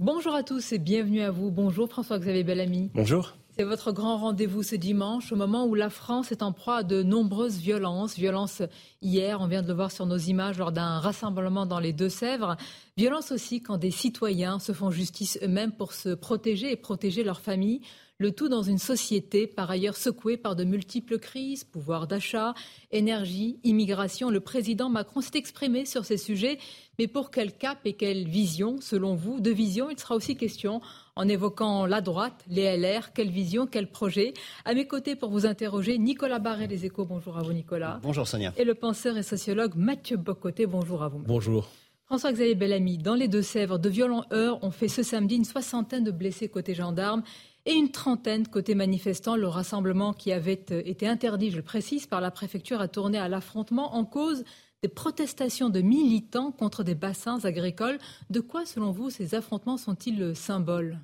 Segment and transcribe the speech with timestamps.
[0.00, 1.50] Bonjour à tous et bienvenue à vous.
[1.50, 2.88] Bonjour François-Xavier Bellamy.
[2.94, 3.34] Bonjour.
[3.56, 6.82] C'est votre grand rendez-vous ce dimanche, au moment où la France est en proie à
[6.84, 8.14] de nombreuses violences.
[8.14, 8.62] Violences
[9.02, 12.56] hier, on vient de le voir sur nos images lors d'un rassemblement dans les Deux-Sèvres.
[12.96, 17.40] Violence aussi quand des citoyens se font justice eux-mêmes pour se protéger et protéger leur
[17.40, 17.80] famille.
[18.20, 22.52] Le tout dans une société par ailleurs secouée par de multiples crises, pouvoir d'achat,
[22.90, 24.28] énergie, immigration.
[24.28, 26.58] Le président Macron s'est exprimé sur ces sujets,
[26.98, 30.80] mais pour quel cap et quelle vision, selon vous De vision, il sera aussi question
[31.14, 34.34] en évoquant la droite, les LR, quelle vision, quel projet?
[34.64, 38.00] À mes côtés pour vous interroger, Nicolas Barret, les échos, bonjour à vous Nicolas.
[38.02, 38.52] Bonjour Sonia.
[38.56, 41.20] Et le penseur et sociologue Mathieu Bocoté, bonjour à vous.
[41.20, 41.68] Bonjour.
[42.08, 46.10] François-Xavier Bellamy, dans les Deux-Sèvres, de violents heurts ont fait ce samedi une soixantaine de
[46.10, 47.22] blessés côté gendarmes
[47.68, 49.36] et une trentaine côté manifestants.
[49.36, 53.18] Le rassemblement qui avait euh, été interdit, je le précise, par la préfecture a tourné
[53.18, 54.42] à l'affrontement en cause
[54.82, 57.98] des protestations de militants contre des bassins agricoles.
[58.30, 60.98] De quoi, selon vous, ces affrontements sont-ils le symbole?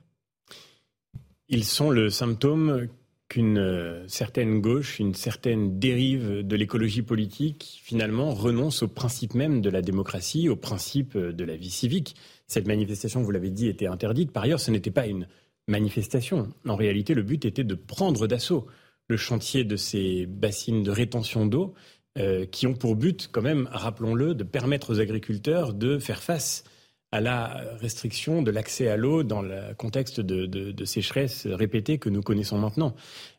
[1.49, 2.89] Ils sont le symptôme
[3.29, 9.61] qu'une euh, certaine gauche, une certaine dérive de l'écologie politique, finalement, renonce au principe même
[9.61, 12.17] de la démocratie, au principe euh, de la vie civique.
[12.47, 14.31] Cette manifestation, vous l'avez dit, était interdite.
[14.31, 15.27] Par ailleurs, ce n'était pas une
[15.67, 16.49] manifestation.
[16.67, 18.67] En réalité, le but était de prendre d'assaut
[19.09, 21.75] le chantier de ces bassines de rétention d'eau
[22.19, 26.65] euh, qui ont pour but, quand même, rappelons-le, de permettre aux agriculteurs de faire face
[27.13, 32.23] à la restriction de l'accès à l'eau dans le contexte de, sécheresse répétée que nous
[32.23, 32.95] connaissons maintenant.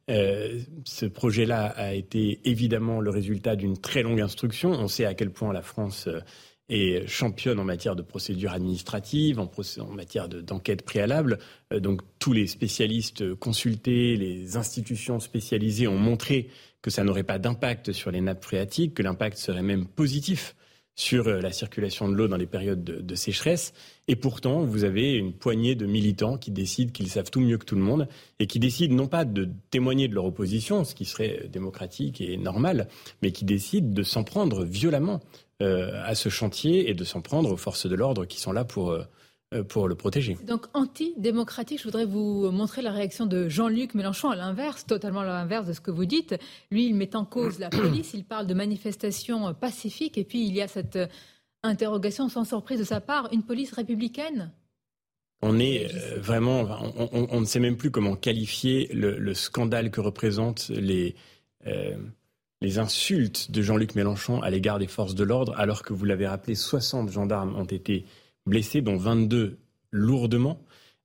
[0.09, 4.71] Euh, ce projet-là a été évidemment le résultat d'une très longue instruction.
[4.71, 6.07] On sait à quel point la France
[6.71, 9.49] euh, et championne en matière de procédures administratives, en,
[9.93, 11.39] matière d'enquête préalable.
[11.73, 16.49] Euh, donc tous les spécialistes consultés, les institutions spécialisées ont montré
[16.81, 20.55] que ça n'aurait pas d'impact sur les nappes phréatiques, que l'impact serait même positif
[20.95, 23.73] sur euh, la circulation de l'eau dans les périodes de, de, sécheresse.
[24.07, 27.65] Et pourtant, vous avez une poignée de militants qui décident qu'ils savent tout mieux que
[27.65, 28.07] tout le monde
[28.39, 32.37] et qui décident non pas de témoigner de leur opposition, ce qui serait démocratique et
[32.37, 32.87] normal,
[33.21, 37.51] mais qui décident de s'en prendre violemment euh, à ce chantier et de s'en prendre
[37.51, 39.03] aux forces de l'ordre qui sont là pour, euh,
[39.53, 40.38] euh, pour le protéger.
[40.45, 45.25] Donc anti-démocratique, je voudrais vous montrer la réaction de Jean-Luc Mélenchon à l'inverse, totalement à
[45.25, 46.35] l'inverse de ce que vous dites.
[46.71, 50.53] Lui, il met en cause la police, il parle de manifestations pacifiques et puis il
[50.53, 50.97] y a cette
[51.63, 54.51] interrogation sans surprise de sa part, une police républicaine?
[55.41, 56.65] On est vraiment,
[57.13, 61.15] on, ne sait même plus comment qualifier le, scandale que représentent les,
[62.61, 66.27] les insultes de Jean-Luc Mélenchon à l'égard des forces de l'ordre, alors que vous l'avez
[66.27, 68.05] rappelé, 60 gendarmes ont été
[68.45, 69.57] blessés, dont 22
[69.91, 70.61] lourdement.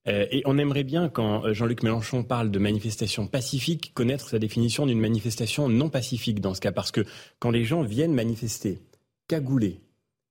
[0.09, 4.39] Euh, et on aimerait bien, quand euh, Jean-Luc Mélenchon parle de manifestation pacifique, connaître sa
[4.39, 6.73] définition d'une manifestation non pacifique dans ce cas.
[6.73, 7.05] Parce que
[7.39, 8.81] quand les gens viennent manifester,
[9.29, 9.81] cagoulés,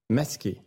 [0.09, 0.61] masqués,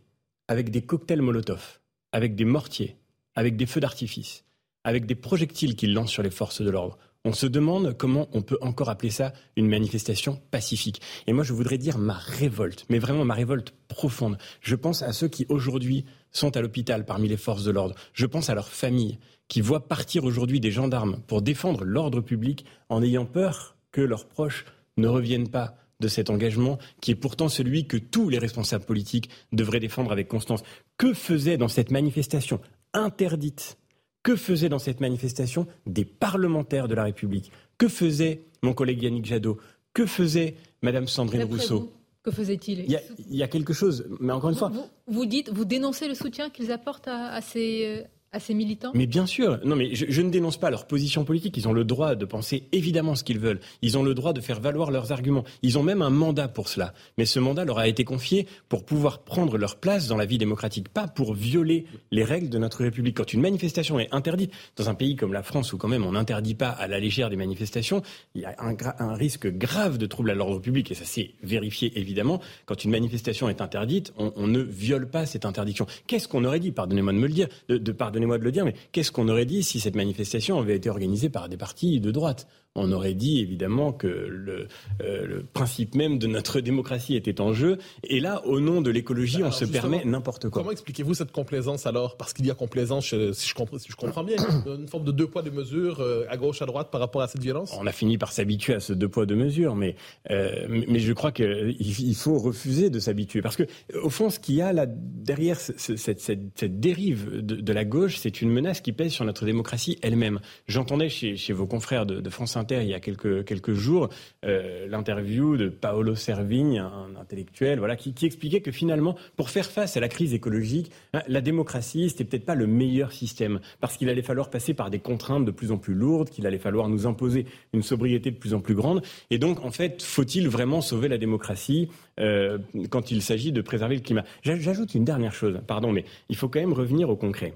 [0.49, 1.81] avec des cocktails Molotov,
[2.13, 2.97] avec des mortiers,
[3.35, 4.45] avec des feux d'artifice,
[4.85, 8.43] avec des projectiles qu'ils lancent sur les forces de l'ordre, on se demande comment on
[8.43, 11.01] peut encore appeler ça une manifestation pacifique.
[11.27, 14.39] Et moi, je voudrais dire ma révolte, mais vraiment ma révolte profonde.
[14.61, 17.95] Je pense à ceux qui aujourd'hui sont à l'hôpital parmi les forces de l'ordre.
[18.13, 19.19] Je pense à leurs familles
[19.49, 24.27] qui voient partir aujourd'hui des gendarmes pour défendre l'ordre public en ayant peur que leurs
[24.27, 24.65] proches
[24.97, 29.31] ne reviennent pas de cet engagement qui est pourtant celui que tous les responsables politiques
[29.53, 30.65] devraient défendre avec constance.
[30.99, 32.61] Que faisait dans cette manifestation
[32.93, 33.79] interdite
[34.23, 37.51] que faisaient dans cette manifestation des parlementaires de la République?
[37.79, 39.59] Que faisait mon collègue Yannick Jadot?
[39.95, 41.93] Que faisait Madame Sandrine Rousseau?
[42.23, 42.85] que faisait-il?
[42.89, 44.71] Il, y a quelque chose, mais encore une fois.
[45.07, 48.93] Vous, dites, vous dénoncez le soutien qu'ils apportent à, ces, euh, à militants?
[48.95, 49.59] Mais bien sûr.
[49.65, 51.57] Non, mais je, ne dénonce pas leur position politique.
[51.59, 53.61] Ils ont le droit de penser évidemment ce qu'ils veulent.
[53.83, 55.45] Ils ont le droit de faire valoir leurs arguments.
[55.63, 56.95] Ils ont même un mandat pour cela.
[57.19, 60.39] Mais ce mandat leur a été confié pour pouvoir prendre leur place dans la vie
[60.39, 63.19] démocratique, pas pour violer les règles de notre République.
[63.19, 66.13] Quand une manifestation est interdite dans un pays comme la France, où quand même on
[66.13, 68.03] n'interdit pas à la légère des manifestations,
[68.35, 71.93] il y a un, risque grave de trouble à l'ordre public, et ça s'est vérifié
[71.99, 72.41] évidemment.
[72.65, 75.87] Quand une manifestation est interdite, on, ne viole pas cette interdiction.
[76.07, 78.65] Qu'est-ce qu'on aurait dit Pardonnez-moi de me le dire, de pardonner moi de le dire,
[78.65, 82.11] mais qu'est-ce qu'on aurait dit si cette manifestation avait été organisée par des partis de
[82.11, 82.47] droite?
[82.75, 84.67] On aurait dit évidemment que le,
[85.03, 87.79] euh, le, principe même de notre démocratie était en jeu.
[88.05, 90.63] Et là, au nom de l'écologie, on se permet n'importe quoi.
[90.63, 92.17] Comment expliquez-vous cette complaisance alors?
[92.17, 94.37] Parce qu'il y a complaisance, si je comprends, si je comprends bien,
[94.67, 97.29] une forme de deux poids, deux mesures euh, à gauche, à droite par rapport à
[97.29, 97.77] cette violence?
[97.79, 99.97] On a fini par s'habituer à ce deux poids, deux mesures, mais,
[100.31, 103.43] euh, mais je crois qu'il faut refuser de s'habituer.
[103.43, 103.65] Parce que,
[104.03, 107.85] au fond, ce qu'il y a là derrière cette, cette, cette dérive de, de, la
[107.85, 110.41] gauche, c'est une menace qui pèse sur notre démocratie elle-même.
[110.69, 114.09] J'entendais chez, chez, vos confrères de, de France il y a quelques, jours
[114.45, 119.67] euh, l'interview de Paolo Servigne, un intellectuel, voilà, qui, qui, expliquait que finalement, pour faire
[119.67, 123.97] face à la crise écologique, hein, la démocratie, c'était peut-être pas le meilleur système, parce
[123.97, 126.89] qu'il allait falloir passer par des contraintes de plus en plus lourdes, qu'il allait falloir
[126.89, 129.03] nous imposer une sobriété de plus en plus grande.
[129.31, 131.89] Et donc, en fait, faut-il vraiment sauver la démocratie
[132.21, 132.59] euh,
[132.91, 134.25] quand il s'agit de préserver le climat?
[134.43, 137.55] J'ajoute une dernière chose, pardon, mais il faut quand même revenir au concret.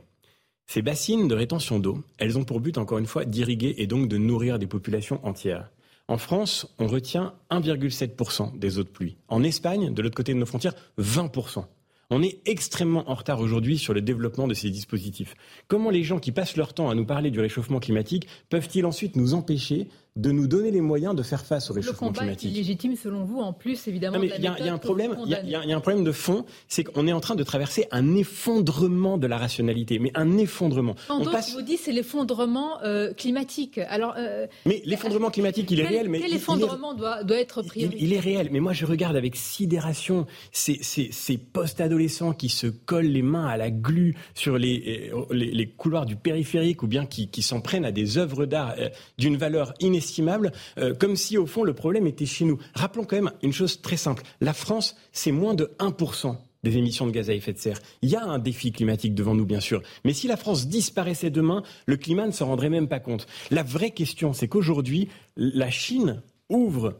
[0.66, 4.08] Ces bassines de rétention d'eau, elles ont pour but, encore une fois, d'irriguer et donc
[4.08, 5.70] de nourrir des populations entières.
[6.08, 9.16] En France, on retient 1,7% des eaux de pluie.
[9.28, 11.64] En Espagne, de l'autre côté de nos frontières, 20%.
[12.10, 15.34] On est extrêmement en retard aujourd'hui sur le développement de ces dispositifs.
[15.66, 19.16] Comment les gens qui passent leur temps à nous parler du réchauffement climatique peuvent-ils ensuite
[19.16, 22.50] nous empêcher de nous donner les moyens de faire face au réchauffement climatique.
[22.50, 24.18] Le légitime selon vous, en plus évidemment.
[24.22, 25.16] Il y, a un problème.
[25.26, 28.14] Il y, a un problème de fond, c'est qu'on est en train de traverser un
[28.16, 30.96] effondrement de la rationalité, mais un effondrement.
[31.08, 31.52] En on passe...
[31.52, 33.78] vous dit c'est l'effondrement euh, climatique.
[33.88, 34.14] Alors.
[34.16, 36.08] Euh, mais l'effondrement climatique, il est réel.
[36.08, 39.36] Mais quel effondrement doit, doit être prioritaire il, est réel, mais moi je regarde avec
[39.36, 45.10] sidération ces, ces, ces post-adolescents qui se collent les mains à la glu sur les,
[45.12, 48.46] euh, les, les couloirs du périphérique ou bien qui, qui s'en prennent à des œuvres
[48.46, 48.74] d'art
[49.18, 52.58] d'une valeur inestimable estimable, euh, comme si au fond le problème était chez nous.
[52.74, 54.22] Rappelons quand même une chose très simple.
[54.40, 57.80] La France, c'est moins de 1% des émissions de gaz à effet de serre.
[58.02, 59.82] Il y a un défi climatique devant nous, bien sûr.
[60.04, 63.26] Mais si la France disparaissait demain, le climat ne s'en rendrait même pas compte.
[63.50, 66.98] La vraie question, c'est qu'aujourd'hui, la Chine ouvre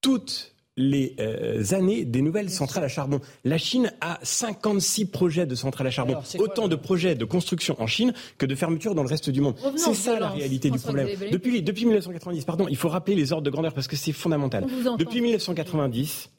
[0.00, 3.20] toutes les euh, années des nouvelles centrales à charbon.
[3.44, 7.86] La Chine a 56 projets de centrales à charbon, autant de projets de construction en
[7.86, 9.56] Chine que de fermeture dans le reste du monde.
[9.76, 11.08] C'est ça la réalité du problème.
[11.30, 14.66] Depuis, depuis 1990, pardon, il faut rappeler les ordres de grandeur parce que c'est fondamental.
[14.98, 16.30] Depuis 1990,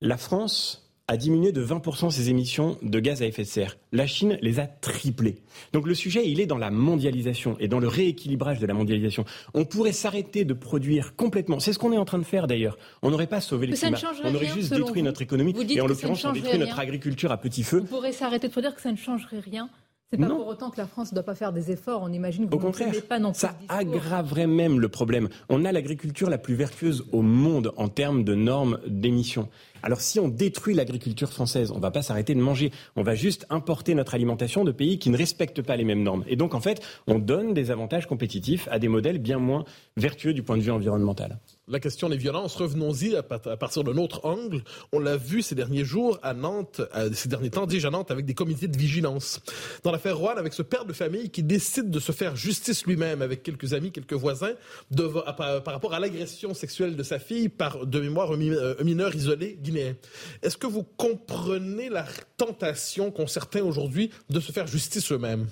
[0.00, 3.78] la France a diminué de 20% ses émissions de gaz à effet de serre.
[3.90, 5.38] La Chine les a triplées.
[5.72, 9.24] Donc le sujet, il est dans la mondialisation et dans le rééquilibrage de la mondialisation.
[9.52, 11.58] On pourrait s'arrêter de produire complètement.
[11.58, 12.78] C'est ce qu'on est en train de faire d'ailleurs.
[13.02, 13.98] On n'aurait pas sauvé le climat.
[14.22, 15.52] On aurait juste détruit notre économie.
[15.68, 17.80] et en l'occurrence, on détruit notre agriculture à petit feu.
[17.82, 19.68] On pourrait s'arrêter de produire que ça ne changerait rien
[20.10, 22.02] c'est pas pour autant que la France ne doit pas faire des efforts.
[22.02, 25.28] On imagine que vous Au contraire, pas non ça aggraverait même le problème.
[25.48, 29.48] On a l'agriculture la plus vertueuse au monde en termes de normes d'émissions.
[29.82, 32.70] Alors si on détruit l'agriculture française, on ne va pas s'arrêter de manger.
[32.96, 36.24] On va juste importer notre alimentation de pays qui ne respectent pas les mêmes normes.
[36.26, 39.64] Et donc en fait, on donne des avantages compétitifs à des modèles bien moins
[39.96, 41.38] vertueux du point de vue environnemental.
[41.70, 44.62] La question des violences, revenons-y à, partir d'un autre angle.
[44.92, 46.80] On l'a vu ces derniers jours à Nantes,
[47.14, 49.40] ces derniers temps, déjà à Nantes, avec des comités de vigilance.
[49.84, 53.22] Dans l'affaire Rouen, avec ce père de famille qui décide de se faire justice lui-même
[53.22, 54.52] avec quelques amis, quelques voisins,
[55.36, 59.58] par, rapport à l'agression sexuelle de sa fille par, de mémoire, un mineur isolé
[60.42, 62.04] est-ce que vous comprenez la
[62.36, 65.46] tentation qu'ont certains aujourd'hui de se faire justice eux-mêmes?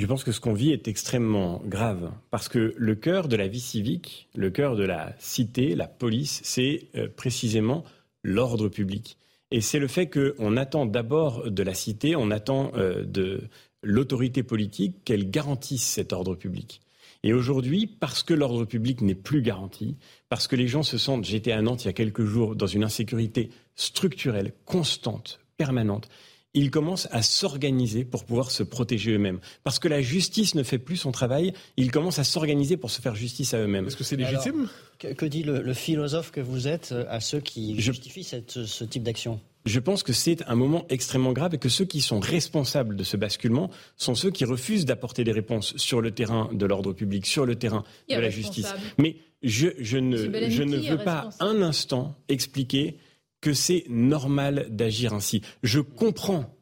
[0.00, 3.48] Je pense que ce qu'on vit est extrêmement grave parce que le cœur de la
[3.48, 7.84] vie civique, le cœur de la cité, la police, c'est euh, précisément
[8.22, 9.18] l'ordre public.
[9.50, 13.42] Et c'est le fait qu'on attend d'abord de la cité, on attend euh, de
[13.82, 16.80] l'autorité politique qu'elle garantisse cet ordre public.
[17.22, 19.96] Et aujourd'hui, parce que l'ordre public n'est plus garanti,
[20.28, 22.66] parce que les gens se sentent, j'étais à Nantes il y a quelques jours, dans
[22.66, 26.08] une insécurité structurelle, constante, permanente,
[26.54, 29.40] ils commencent à s'organiser pour pouvoir se protéger eux-mêmes.
[29.64, 33.00] Parce que la justice ne fait plus son travail, ils commencent à s'organiser pour se
[33.00, 33.86] faire justice à eux-mêmes.
[33.86, 34.68] Est-ce que c'est légitime?
[34.98, 39.40] Que, dit le, philosophe que vous êtes à ceux qui justifient ce type d'action?
[39.64, 43.04] Je pense que c'est un moment extrêmement grave et que ceux qui sont responsables de
[43.04, 47.24] ce basculement sont ceux qui refusent d'apporter des réponses sur le terrain de l'ordre public,
[47.24, 48.74] sur le terrain de la justice.
[48.98, 52.98] Mais je, ne, je ne veux pas un instant expliquer
[53.44, 55.42] que c'est normal d'agir ainsi.
[55.62, 56.56] Je comprends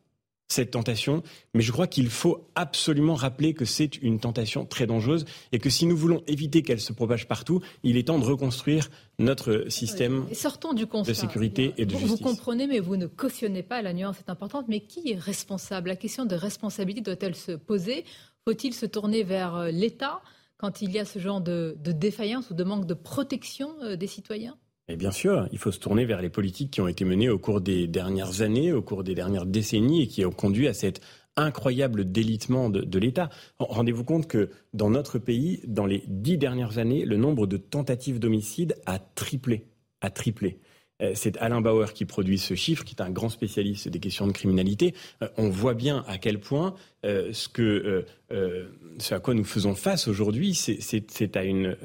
[0.49, 1.23] cette tentation,
[1.55, 5.71] mais je crois qu'il faut absolument rappeler que c'est une tentation très dangereuse et que
[5.71, 10.27] si nous voulons éviter qu'elle se propage partout, il est temps de reconstruire notre système
[10.27, 12.11] de sécurité et de justice.
[12.11, 15.89] Vous comprenez, mais vous ne cautionnez pas, la nuance est importante, mais qui est responsable?
[15.89, 18.05] La question de responsabilité doit-elle se poser?
[18.45, 20.21] Faut-il se tourner vers euh, l'État
[20.57, 24.09] quand il y a ce genre de, défaillance ou de manque de protection euh, des
[24.09, 24.57] citoyens?
[24.89, 27.39] Et bien sûr, il faut se tourner vers les politiques qui ont été menées au
[27.39, 31.01] cours des dernières années, au cours des dernières décennies et qui ont conduit à cet
[31.37, 33.31] incroyable délitement de, l'État.
[33.59, 38.19] Rendez-vous compte que dans notre pays, dans les dix dernières années, le nombre de tentatives
[38.19, 39.67] d'homicide a triplé,
[40.01, 40.59] a triplé.
[41.01, 44.27] Euh, c'est Alain Bauer qui produit ce chiffre, qui est un grand spécialiste des questions
[44.27, 44.95] de criminalité.
[45.23, 46.75] Euh, on voit bien à quel point
[47.07, 51.77] euh, ce à quoi nous faisons face aujourd'hui, c'est à une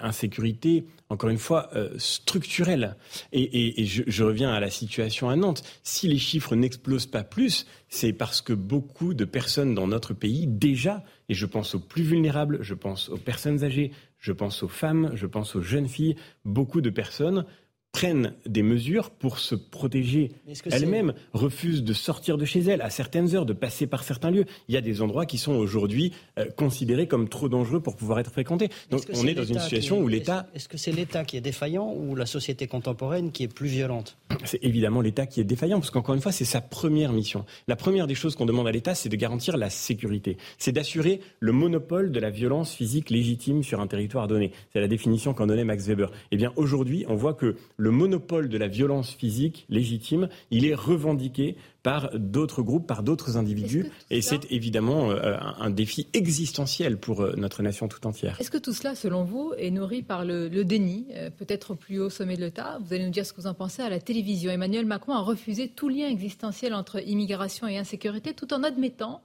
[0.00, 2.96] insécurité, encore une fois, structurelle.
[3.32, 5.62] Et, je, je, reviens à la situation à Nantes.
[5.82, 10.46] Si les chiffres n'explosent pas plus, c'est parce que beaucoup de personnes dans notre pays,
[10.46, 14.68] déjà, et je pense aux plus vulnérables, je pense aux personnes âgées, je pense aux
[14.68, 17.44] femmes, je pense aux jeunes filles, beaucoup de personnes
[17.92, 20.32] prennent des mesures pour se protéger
[20.70, 24.44] elles-mêmes, refusent de sortir de chez elles à certaines heures, de passer par certains lieux.
[24.68, 28.18] Il y a des endroits qui sont aujourd'hui euh, considérés comme trop dangereux pour pouvoir
[28.20, 28.68] être fréquentés.
[28.90, 30.46] Donc on est, dans une situation où l'État...
[30.54, 34.18] Est-ce que c'est l'État qui est défaillant ou la société contemporaine qui est plus violente?
[34.44, 37.44] C'est évidemment l'État qui est défaillant, parce qu'encore une fois, c'est sa première mission.
[37.66, 40.36] La première des choses qu'on demande à l'État, c'est de garantir la sécurité.
[40.58, 44.52] C'est d'assurer le monopole de la violence physique légitime sur un territoire donné.
[44.72, 46.10] C'est la définition qu'en donnait Max Weber.
[46.30, 50.74] Eh bien aujourd'hui, on voit que le monopole de la violence physique légitime, il est
[50.74, 53.86] revendiqué par d'autres groupes, par d'autres individus.
[54.10, 58.36] Et c'est évidemment euh, un défi existentiel pour euh, notre nation tout entière.
[58.40, 62.00] Est-ce que tout cela, selon vous, est nourri par le, déni, euh, peut-être au plus
[62.00, 62.78] haut sommet de l'État?
[62.84, 64.50] Vous allez nous dire ce que vous en pensez à la télévision.
[64.50, 69.22] Emmanuel Macron a refusé tout lien existentiel entre immigration et insécurité, tout en admettant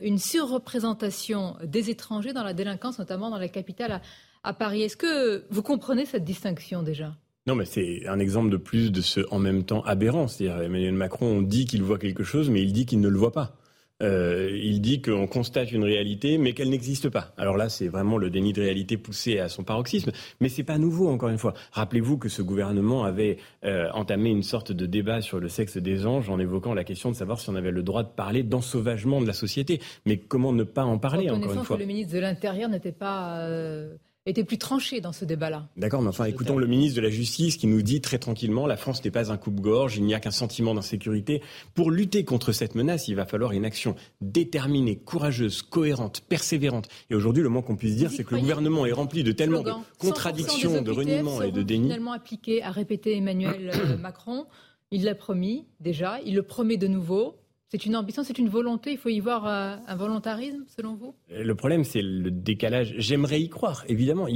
[0.00, 4.00] une surreprésentation des étrangers dans la délinquance, notamment dans la capitale
[4.42, 4.82] à Paris.
[4.82, 7.12] Est-ce que vous comprenez cette distinction déjà?
[7.46, 10.26] Non, mais c'est un exemple de plus de ce en même temps aberrant.
[10.26, 13.32] C'est-à-dire, Emmanuel Macron dit qu'il voit quelque chose, mais il dit qu'il ne le voit
[13.32, 13.56] pas.
[14.02, 17.32] Euh, il dit qu'on constate une réalité, mais qu'elle n'existe pas.
[17.38, 20.12] Alors là, c'est vraiment le déni de réalité poussé à son paroxysme.
[20.40, 21.54] Mais c'est pas nouveau, encore une fois.
[21.72, 26.06] Rappelez-vous que ce gouvernement avait euh, entamé une sorte de débat sur le sexe des
[26.06, 29.20] anges en évoquant la question de savoir si on avait le droit de parler d'ensauvagement
[29.22, 29.80] de la société.
[30.04, 32.92] Mais comment ne pas en parler, encore une fois que le ministre de l'Intérieur n'était
[32.92, 33.96] pas euh,
[34.26, 35.68] était plus tranché dans ce débat-là.
[35.76, 38.76] D'accord, mais enfin, écoutons le ministre de la Justice qui nous dit très tranquillement la
[38.76, 41.42] France n'est pas un coupe-gorge, il n'y a qu'un sentiment d'insécurité.
[41.74, 46.88] Pour lutter contre cette menace, il va falloir une action déterminée, courageuse, cohérente, persévérante.
[47.10, 49.62] Et aujourd'hui, le moins qu'on puisse dire, c'est que le gouvernement est rempli de tellement
[49.62, 51.84] de contradictions, de reniements et de déni.
[51.84, 54.46] finalement appliqué, a répété Emmanuel euh, Macron.
[54.90, 57.36] Il l'a promis déjà, il le promet de nouveau.
[57.68, 58.92] C'est une ambition, c'est une volonté.
[58.92, 61.14] Il faut y voir euh, un volontarisme, selon vous?
[61.28, 62.94] Le problème, c'est le décalage.
[62.98, 64.28] J'aimerais y croire, évidemment.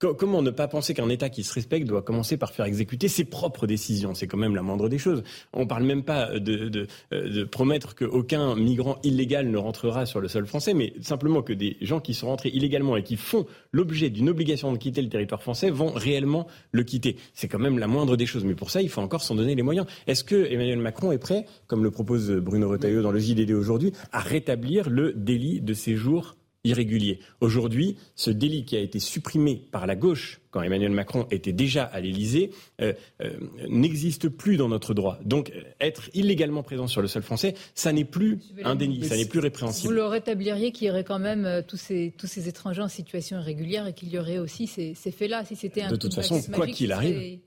[0.00, 3.24] Comment ne pas penser qu'un État qui se respecte doit commencer par faire exécuter ses
[3.24, 4.14] propres décisions?
[4.14, 5.22] C'est quand même la moindre des choses.
[5.52, 10.22] On ne parle même pas de, de, de promettre qu'aucun migrant illégal ne rentrera sur
[10.22, 13.44] le sol français, mais simplement que des gens qui sont rentrés illégalement et qui font
[13.72, 17.16] l'objet d'une obligation de quitter le territoire français vont réellement le quitter.
[17.34, 18.44] C'est quand même la moindre des choses.
[18.44, 19.86] Mais pour ça, il faut encore s'en donner les moyens.
[20.06, 23.92] Est-ce que Emmanuel Macron est prêt, comme le propose Bruno Retailleau dans le JDD aujourd'hui,
[24.12, 27.20] à rétablir le délit de séjour irrégulier.
[27.40, 31.84] Aujourd'hui, ce délit qui a été supprimé par la gauche quand Emmanuel Macron était déjà
[31.84, 32.50] à l'Élysée
[32.82, 33.30] euh, euh,
[33.68, 35.18] n'existe plus dans notre droit.
[35.24, 39.16] Donc euh, être illégalement présent sur le sol français, ça n'est plus un délit, ça
[39.16, 39.88] n'est plus répréhensible.
[39.88, 43.38] Vous le rétabliriez qu'il y aurait quand même tous ces, tous ces étrangers en situation
[43.38, 46.42] irrégulière et qu'il y aurait aussi ces, ces faits-là, si c'était un De toute façon,
[46.52, 47.40] quoi qu'il arrive,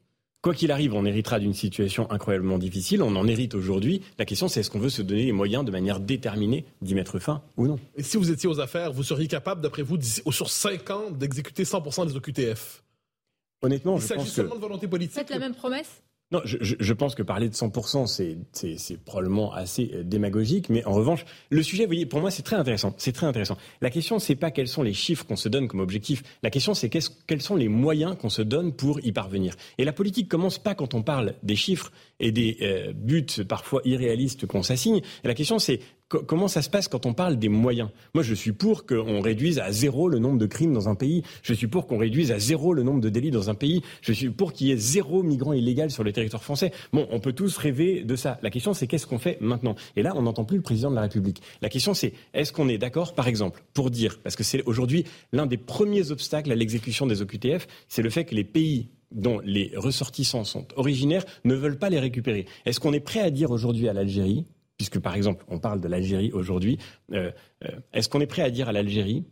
[0.44, 3.02] Quoi qu'il arrive, on héritera d'une situation incroyablement difficile.
[3.02, 4.02] On en hérite aujourd'hui.
[4.20, 7.18] La question, c'est est-ce qu'on veut se donner les moyens de manière déterminée d'y mettre
[7.18, 7.80] fin ou non?
[7.96, 11.64] Et si vous étiez aux affaires, vous seriez capable, d'après vous, sur 5 ans, d'exécuter
[11.64, 12.84] 100% des OQTF
[13.62, 14.30] Honnêtement, je pense que...
[14.30, 15.16] seulement de volonté politique.
[15.16, 16.04] Faites la même promesse?
[16.34, 18.08] Non, je, pense que parler de 100%,
[18.52, 22.42] c'est probablement assez euh, démagogique, mais en revanche, le sujet, vous voyez, pour moi, c'est
[22.42, 22.96] très intéressant.
[22.98, 23.56] C'est très intéressant.
[23.82, 26.24] La question, c'est pas quels sont les chiffres qu'on se donne comme objectif.
[26.42, 29.54] La question, c'est quels sont les moyens qu'on se donne pour y parvenir.
[29.78, 33.82] Et la politique commence pas quand on parle des chiffres et des euh, buts parfois
[33.86, 35.02] irréalistes qu'on s'assigne.
[35.24, 35.82] La question, c'est
[36.18, 37.90] comment ça se passe quand on parle des moyens?
[38.14, 41.24] Moi, je suis pour qu'on réduise à zéro le nombre de crimes dans un pays.
[41.42, 43.82] Je suis pour qu'on réduise à zéro le nombre de délits dans un pays.
[44.02, 46.72] Je suis pour qu'il y ait zéro migrant illégal sur le territoire français.
[46.92, 48.40] Bon, on peut tous rêver de ça.
[48.42, 49.76] La question, c'est qu'est-ce qu'on fait maintenant?
[49.96, 51.42] Et là, on n'entend plus le président de la République.
[51.62, 55.06] La question, c'est est-ce qu'on est, d'accord, par exemple, pour dire, parce que c'est aujourd'hui
[55.32, 59.40] l'un des premiers obstacles à l'exécution des OQTF, c'est le fait que les pays dont
[59.46, 62.46] les ressortissants sont originaires ne veulent pas les récupérer.
[62.66, 64.46] Est-ce qu'on est prêt à dire aujourd'hui à l'Algérie
[64.78, 66.78] puisque par exemple on parle de l'Algérie aujourd'hui,
[67.14, 67.32] euh,
[67.66, 69.24] euh, est-ce qu'on est prêt à dire à l'Algérie,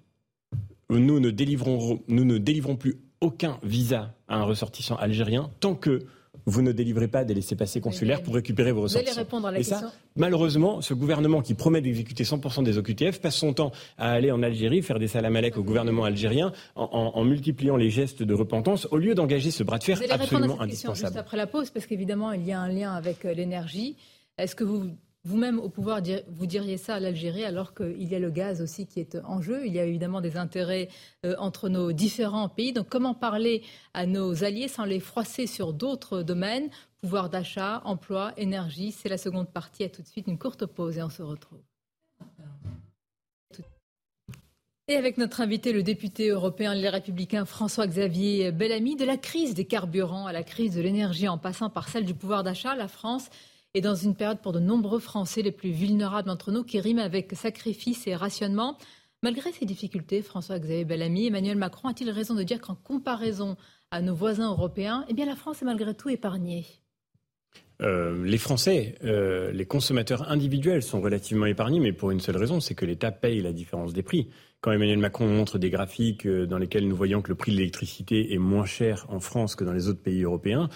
[0.89, 6.00] nous ne délivrons, nous ne délivrons plus aucun visa à un ressortissant algérien tant que
[6.48, 9.03] vous ne délivrez pas des laissés-passer consulaires pour récupérer vos ressources.
[9.03, 9.77] Vous allez répondre à la Et question.
[9.79, 14.31] ça, malheureusement, ce gouvernement qui promet d'exécuter 100% des OQTF passe son temps à aller
[14.31, 18.33] en Algérie faire des salamalek au gouvernement algérien en, en- en multipliant les gestes de
[18.33, 20.89] repentance au lieu d'engager ce bras de fer Vous allez répondre à absolument cette question
[20.93, 21.19] juste indispensable.
[21.19, 23.95] après la pause, parce qu'évidemment, il y a un lien avec euh, l'énergie.
[24.39, 24.86] Est-ce que vous,
[25.24, 28.88] vous-même, au pouvoir, vous diriez ça à l'Algérie, alors qu'il y a le gaz aussi
[28.88, 30.90] qui est en jeu Il y a évidemment des intérêts
[31.25, 32.74] euh, entre nos différents pays.
[32.74, 33.62] Donc, comment parler
[33.94, 36.72] à nos alliés sans les froisser sur d'autres domaines?
[37.01, 38.92] Pouvoir d'achat, emploi, énergie.
[38.92, 39.84] C'est la seconde partie.
[39.84, 41.62] À tout de suite, une courte pause et on se retrouve.
[44.88, 49.66] Et avec notre invité, le député européen Les Républicains François-Xavier Bellamy, de la crise des
[49.66, 53.30] carburants à la crise de l'énergie en passant par celle du pouvoir d'achat, la France
[53.74, 57.00] est dans une période pour de nombreux Français les plus vulnérables d'entre nous qui rime
[57.00, 58.78] avec sacrifice et rationnement.
[59.24, 63.56] Malgré ces difficultés, François-Xavier Bellamy, Emmanuel Macron a-t-il raison de dire qu'en comparaison
[63.92, 66.80] à nos voisins européens, eh bien la France est malgré tout épargnée?
[67.81, 72.59] Euh, les Français, euh, les consommateurs individuels sont relativement épargnés, mais pour une seule raison,
[72.59, 74.27] c'est que l'État paye la différence des prix.
[74.59, 77.57] Quand Emmanuel Macron montre des graphiques euh, dans lesquels nous voyons que le prix de
[77.57, 80.69] l'électricité est moins cher en France que dans les autres pays européens,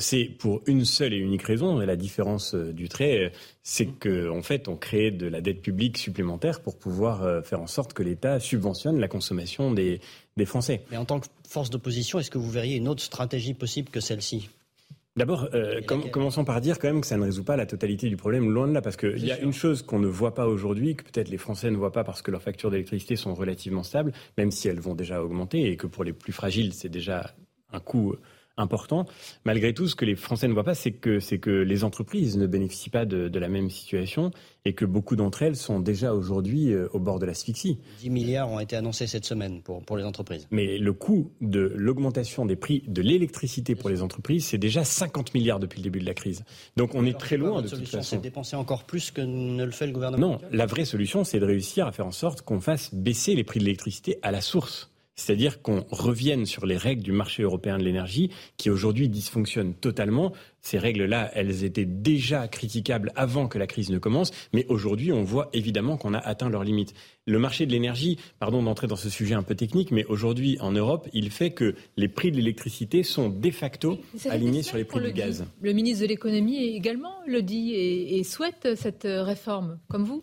[0.00, 1.80] c'est pour une seule et unique raison.
[1.80, 5.96] Et la différence du trait, c'est qu'en en fait, on crée de la dette publique
[5.96, 10.00] supplémentaire pour pouvoir faire en sorte que l'État subventionne la consommation des,
[10.36, 10.82] des Français.
[10.90, 14.00] Mais en tant que force d'opposition, est-ce que vous verriez une autre stratégie possible que
[14.00, 14.50] celle-ci?
[15.18, 18.08] D'abord, euh, com- commençons par dire quand même que ça ne résout pas la totalité
[18.08, 19.44] du problème, loin de là, parce qu'il y a sûr.
[19.44, 22.22] une chose qu'on ne voit pas aujourd'hui, que peut-être les Français ne voient pas parce
[22.22, 25.86] que leurs factures d'électricité sont relativement stables, même si elles vont déjà augmenter, et que
[25.86, 27.34] pour les plus fragiles, c'est déjà
[27.72, 28.14] un coût
[28.60, 29.06] important.
[29.44, 32.36] Malgré tout, ce que les Français ne voient pas, c'est que, c'est que les entreprises
[32.36, 34.30] ne bénéficient pas de, de la même situation,
[34.64, 37.78] et que beaucoup d'entre elles sont déjà aujourd'hui euh, au bord de l'asphyxie.
[38.00, 40.46] 10 milliards ont été annoncés cette semaine pour, pour les entreprises.
[40.50, 45.34] Mais le coût de l'augmentation des prix de l'électricité pour les entreprises, c'est déjà 50
[45.34, 46.44] milliards depuis le début de la crise.
[46.76, 48.10] Donc on est très loin de toute solution, façon.
[48.10, 51.24] C'est de dépenser encore plus que ne le fait le gouvernement Non, la vraie solution,
[51.24, 54.30] c'est de réussir à faire en sorte qu'on fasse baisser les prix de l'électricité à
[54.30, 54.90] la source.
[55.18, 60.32] C'est-à-dire qu'on revienne sur les règles du marché européen de l'énergie qui aujourd'hui dysfonctionnent totalement.
[60.60, 65.24] Ces règles-là, elles étaient déjà critiquables avant que la crise ne commence, mais aujourd'hui, on
[65.24, 66.94] voit évidemment qu'on a atteint leurs limites.
[67.26, 70.70] Le marché de l'énergie, pardon d'entrer dans ce sujet un peu technique, mais aujourd'hui en
[70.70, 73.98] Europe, il fait que les prix de l'électricité sont de facto
[74.30, 75.42] alignés sur les prix du le gaz.
[75.42, 75.48] dit.
[75.62, 80.22] Le ministre de l'économie également le dit et, et souhaite cette réforme, comme vous?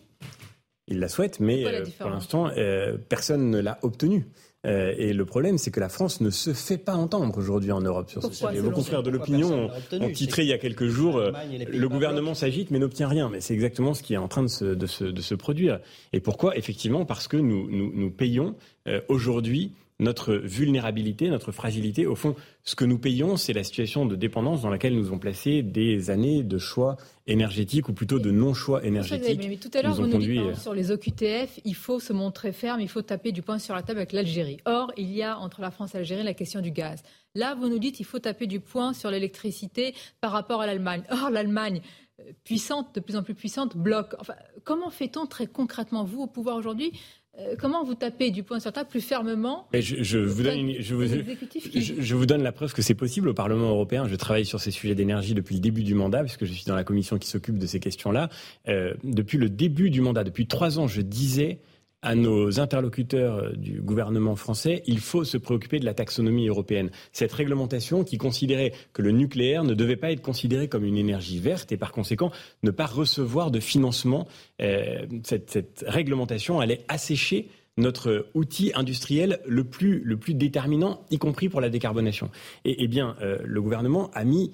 [0.88, 4.26] Il la souhaite, mais euh, pour l'instant, euh, personne ne l'a obtenue.
[4.66, 7.80] Euh, et le problème, c'est que la France ne se fait pas entendre aujourd'hui en
[7.80, 8.60] Europe sur ce sujet.
[8.60, 11.32] Vos confrères de l'opinion ont, titré il y a quelques jours euh,
[11.68, 13.28] Le gouvernement s'agite mais n'obtient rien.
[13.28, 15.78] Mais c'est exactement ce qui est en train de se, de se, de se produire.
[16.12, 18.54] Et pourquoi Effectivement, parce que nous, nous, nous payons
[18.88, 22.06] euh, aujourd'hui notre vulnérabilité, notre fragilité.
[22.06, 25.18] Au fond, ce que nous payons, c'est la situation de dépendance dans laquelle nous ont
[25.18, 29.46] placé des années de choix énergétiques, ou plutôt de non-choix énergétiques.
[29.48, 32.52] Mais tout à l'heure, vous nous dites hein, sur les OQTF, il faut se montrer
[32.52, 34.58] ferme, il faut taper du poing sur la table avec l'Algérie.
[34.66, 37.02] Or, il y a entre la France et l'Algérie la question du gaz.
[37.34, 41.02] Là, vous nous dites il faut taper du poing sur l'électricité par rapport à l'Allemagne.
[41.10, 41.80] Or, l'Allemagne,
[42.20, 44.14] euh, puissante, de plus en plus puissante, bloque.
[44.20, 46.92] Enfin, comment fait-on très concrètement, vous, au pouvoir aujourd'hui
[47.38, 50.58] euh, Comment vous tapez du poing sur table plus fermement Mais je, je vous donne
[50.58, 53.34] une- je vous- l'exécutif qui- Je, je vous donne la preuve que c'est possible au
[53.34, 54.06] Parlement européen.
[54.08, 56.76] Je travaille sur ces sujets d'énergie depuis le début du mandat, puisque je suis dans
[56.76, 58.28] la commission qui s'occupe de ces questions-là.
[58.68, 61.58] Euh, depuis le début du mandat, depuis trois ans, je disais
[62.02, 66.90] à nos interlocuteurs euh, du gouvernement français, il faut se préoccuper de la taxonomie européenne.
[67.12, 71.38] Cette réglementation qui considérait que le nucléaire ne devait pas être considéré comme une énergie
[71.38, 72.30] verte et par conséquent
[72.62, 74.28] ne pas recevoir de financement.
[74.60, 81.68] Euh, cette, réglementation allait assécher notre outil industriel le plus, déterminant, y compris pour la
[81.68, 82.30] décarbonation.
[82.64, 84.52] Et, eh bien, euh, le gouvernement a mis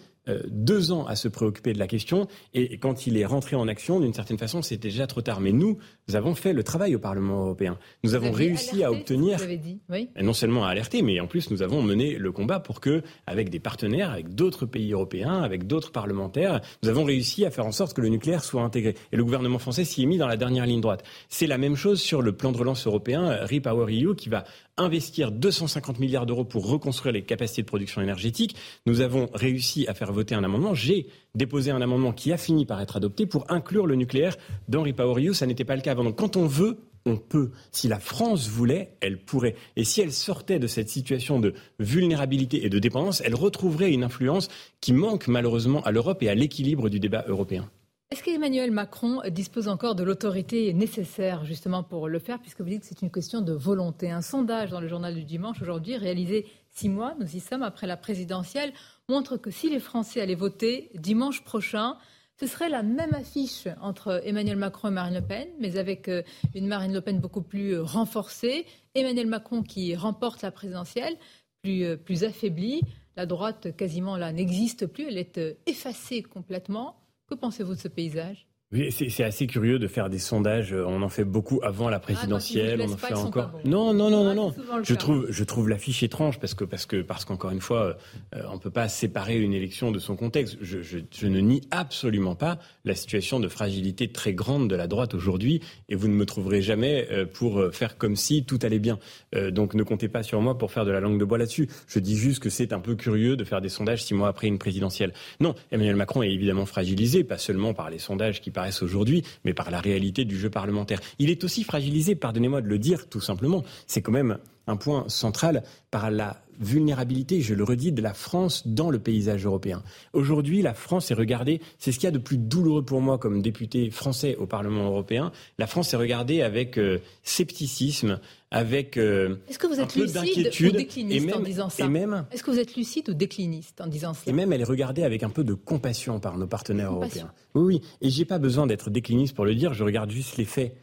[0.49, 3.99] deux ans à se préoccuper de la question, et quand il est rentré en action,
[3.99, 5.41] d'une certaine façon, c'était déjà trop tard.
[5.41, 7.79] Mais nous, nous avons fait le travail au Parlement européen.
[8.03, 10.09] Nous Vous avons réussi à obtenir Vous avez dit, oui.
[10.21, 13.51] non seulement à alerter, mais en plus nous avons mené le combat pour que, avec
[13.51, 17.73] des partenaires, avec d'autres pays européens, avec d'autres parlementaires, nous avons réussi à faire en
[17.73, 18.95] sorte que le nucléaire soit intégré.
[19.13, 21.05] Et le gouvernement français s'y est mis dans la dernière ligne droite.
[21.29, 24.45] C'est la même chose sur le plan de relance européen, euh, Repower EU, qui va
[24.79, 28.57] investir 250 milliards d'euros pour reconstruire les capacités de production énergétique.
[28.87, 30.75] Nous avons réussi à faire voter un amendement.
[30.75, 34.37] J'ai déposé un amendement qui a fini par être adopté pour inclure le nucléaire
[34.69, 35.35] dans Repower EU.
[35.35, 37.51] Ça n'était pas le cas quand on veut, on peut.
[37.73, 39.57] Si la France voulait, elle pourrait.
[39.77, 44.05] Et si elle sortait de cette situation de vulnérabilité et de dépendance, elle retrouverait une
[44.05, 44.49] influence
[44.81, 47.69] qui manque malheureusement à l'Europe et à l'équilibre du débat européen.
[48.13, 52.83] Est-ce qu'Emmanuel Macron dispose encore de l'autorité nécessaire justement pour le faire, puisque vous dites
[52.83, 54.11] que c'est une question de volonté?
[54.11, 57.87] Un sondage dans le journal du dimanche aujourd'hui, réalisé six mois, nous y sommes, après
[57.87, 58.75] la présidentielle,
[59.09, 61.97] montre que si les Français allaient voter dimanche prochain,
[62.43, 66.25] ce serait la même affiche entre Emmanuel Macron et Marine Le Pen, mais avec euh,
[66.57, 71.15] une Marine Le Pen beaucoup plus euh, renforcée, Emmanuel Macron qui remporte la présidentielle,
[71.63, 72.81] plus, euh, plus affaiblie.
[73.17, 76.97] La droite, quasiment là, n'existe plus, elle est effacée complètement.
[77.29, 78.49] Que pensez-vous de ce paysage?
[78.91, 80.73] C'est assez curieux de faire des sondages.
[80.73, 82.81] On en fait beaucoup avant la ah, présidentielle.
[82.81, 83.51] on en fait encore.
[83.65, 84.55] Non, non, non, non, non.
[84.83, 87.99] Je trouve, je trouve l'affiche étrange parce que parce que parce qu'encore une fois,
[88.35, 90.57] euh, on peut pas séparer une élection de son contexte.
[90.61, 94.87] Je, je, je, ne nie absolument pas la situation de fragilité très grande de la
[94.87, 98.79] droite aujourd'hui, et vous ne me trouverez jamais euh, pour faire comme si tout allait
[98.79, 98.99] bien.
[99.35, 101.69] Euh, donc ne comptez pas sur moi pour faire de la langue de bois là-dessus.
[101.89, 104.47] Je dis juste que c'est un peu curieux de faire des sondages six mois après
[104.47, 105.13] une présidentielle.
[105.41, 108.51] Non, Emmanuel Macron est évidemment fragilisé, pas seulement par les sondages qui
[108.83, 111.01] aujourd'hui, mais par la réalité du jeu parlementaire.
[111.19, 115.05] Il est aussi fragilisé, pardonnez-moi de le dire tout simplement, c'est quand même un point
[115.09, 119.83] central par la vulnérabilité, je le redis, de la France dans le paysage européen.
[120.13, 123.19] Aujourd'hui, la France est regardée, c'est ce qu'il y a de plus douloureux pour moi
[123.19, 129.37] comme député français au Parlement européen, la France est regardée avec euh, scepticisme, avec euh,
[129.49, 131.89] Est-ce que vous êtes lucide ou décliniste en disant ça
[132.31, 135.05] Est-ce que vous êtes lucide ou décliniste en disant ça Et même, elle est regardée
[135.05, 137.33] avec un peu de compassion par nos partenaires européens.
[137.55, 137.81] Oui, oui.
[138.01, 139.73] Et j'ai pas besoin d'être décliniste pour le dire.
[139.73, 140.77] Je regarde juste les faits.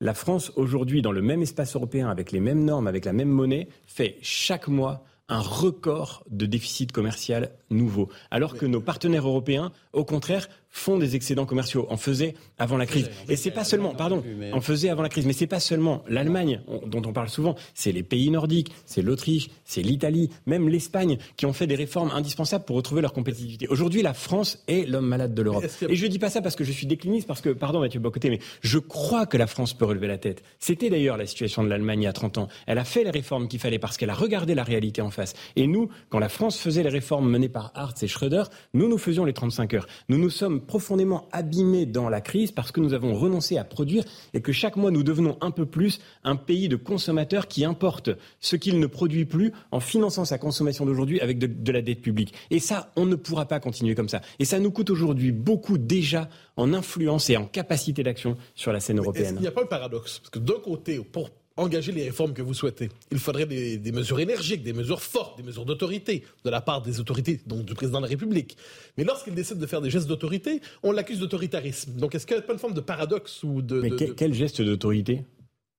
[0.00, 3.28] La France, aujourd'hui, dans le même espace européen, avec les mêmes normes, avec la même
[3.28, 8.08] monnaie, fait chaque mois un record de déficit commercial nouveau.
[8.30, 11.86] Alors que nos partenaires européens, au contraire, font des excédents commerciaux.
[11.88, 13.08] En faisait avant la crise.
[13.28, 16.60] Et c'est pas seulement, pardon, en faisait avant la crise, mais c'est pas seulement l'Allemagne
[16.86, 21.46] dont on parle souvent, c'est les pays nordiques, c'est l'Autriche, c'est l'Italie, même l'Espagne qui
[21.46, 23.68] ont fait des réformes indispensables pour retrouver leur compétitivité.
[23.68, 25.64] Aujourd'hui, la France est l'homme malade de l'Europe.
[25.88, 28.28] Et je dis pas ça parce que je suis décliniste, parce que, pardon Mathieu Bocoté,
[28.28, 30.42] mais je crois que la France peut relever la tête.
[30.58, 32.48] C'était d'ailleurs la situation de l'Allemagne il y a 30 ans.
[32.66, 35.34] Elle a fait les réformes qu'il fallait parce qu'elle a regardé la réalité en face.
[35.54, 38.98] Et nous, quand la France faisait les réformes menées par Hartz et Schröder, nous, nous
[38.98, 39.86] faisions les 35 heures.
[40.08, 44.04] Nous nous sommes profondément abîmés dans la crise parce que nous avons renoncé à produire
[44.32, 48.10] et que chaque mois nous devenons un peu plus un pays de consommateurs qui importe
[48.40, 52.34] ce qu'il ne produit plus en finançant sa consommation d'aujourd'hui avec de, la dette publique.
[52.50, 54.20] Et ça, on ne pourra pas continuer comme ça.
[54.38, 58.80] Et ça nous coûte aujourd'hui beaucoup déjà en influence et en capacité d'action sur la
[58.80, 59.34] scène européenne.
[59.36, 60.18] Il n'y a pas un paradoxe?
[60.18, 62.90] Parce que d'un côté, pour engager les réformes que vous souhaitez.
[63.10, 67.00] Il faudrait des, mesures énergiques, des mesures fortes, des mesures d'autorité de la part des
[67.00, 68.56] autorités, donc du président de la République.
[68.98, 71.92] Mais lorsqu'il décide de faire des gestes d'autorité, on l'accuse d'autoritarisme.
[71.92, 73.80] Donc est-ce qu'il n'y a pas une forme de paradoxe ou de...
[73.80, 75.24] Mais quel geste d'autorité?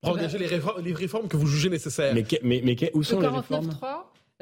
[0.01, 2.13] Pour engager les réformes, que vous jugez nécessaires.
[2.13, 3.69] Mais, mais, où sont les réformes?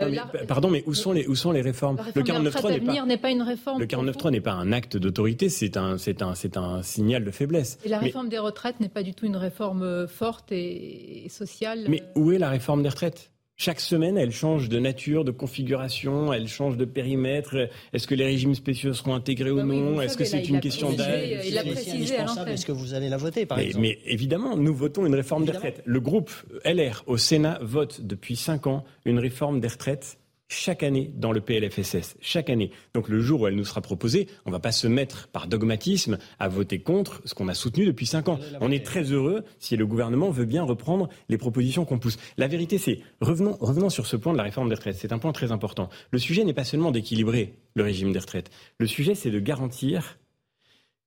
[0.02, 3.44] Euh, pardon, mais où sont les, où sont les réformes, Le 49.3 n'est pas, une
[3.44, 3.80] réforme.
[3.80, 7.32] Le 49.3 n'est pas un acte d'autorité, c'est un, c'est un, c'est un signal de
[7.32, 7.78] faiblesse.
[7.86, 11.86] Et la réforme des retraites n'est pas du tout une réforme euh, forte et, sociale.
[11.90, 13.33] Mais où est la réforme des retraites?
[13.56, 17.70] Chaque semaine, elle change de nature, de configuration, elle change de périmètre.
[17.94, 20.02] Est-ce que les régimes spéciaux seront intégrés ou bah non?
[20.02, 21.46] Est-ce que c'est une question d'âge?
[21.46, 22.16] Il a précisé
[22.48, 23.82] Est-ce que vous allez la voter, par mais, exemple?
[23.84, 25.82] Mais évidemment, nous votons une réforme des retraites.
[25.86, 26.32] Le groupe
[26.66, 30.18] LR au Sénat vote depuis cinq ans une réforme des retraites
[30.54, 32.72] chaque année dans le PLFSS, chaque année.
[32.94, 35.48] Donc le jour où elle nous sera proposée, on ne va pas se mettre par
[35.48, 38.40] dogmatisme à voter contre ce qu'on a soutenu depuis cinq ans.
[38.62, 42.18] On est très heureux si le gouvernement veut bien reprendre les propositions qu'on pousse.
[42.38, 44.98] La vérité, c'est revenons, revenons sur ce point de la réforme des retraites.
[44.98, 45.90] C'est un point très important.
[46.12, 48.52] Le sujet n'est pas seulement d'équilibrer le régime des retraites.
[48.78, 50.18] Le sujet, c'est de garantir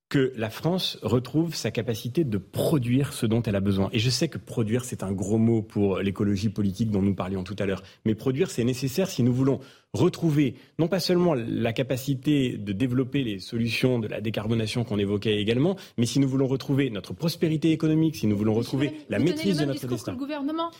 [0.09, 3.89] que la France retrouve sa capacité de produire ce dont elle a besoin.
[3.93, 7.43] Et je sais que produire, c'est un gros mot pour l'écologie politique dont nous parlions
[7.43, 7.83] tout à l'heure.
[8.05, 9.59] Mais produire, c'est nécessaire si nous voulons
[9.93, 15.41] retrouver non pas seulement la capacité de développer les solutions de la décarbonation qu'on évoquait
[15.41, 19.59] également, mais si nous voulons retrouver notre prospérité économique, si nous voulons retrouver la maîtrise
[19.59, 20.13] de notre destin.
[20.13, 20.71] le gouvernement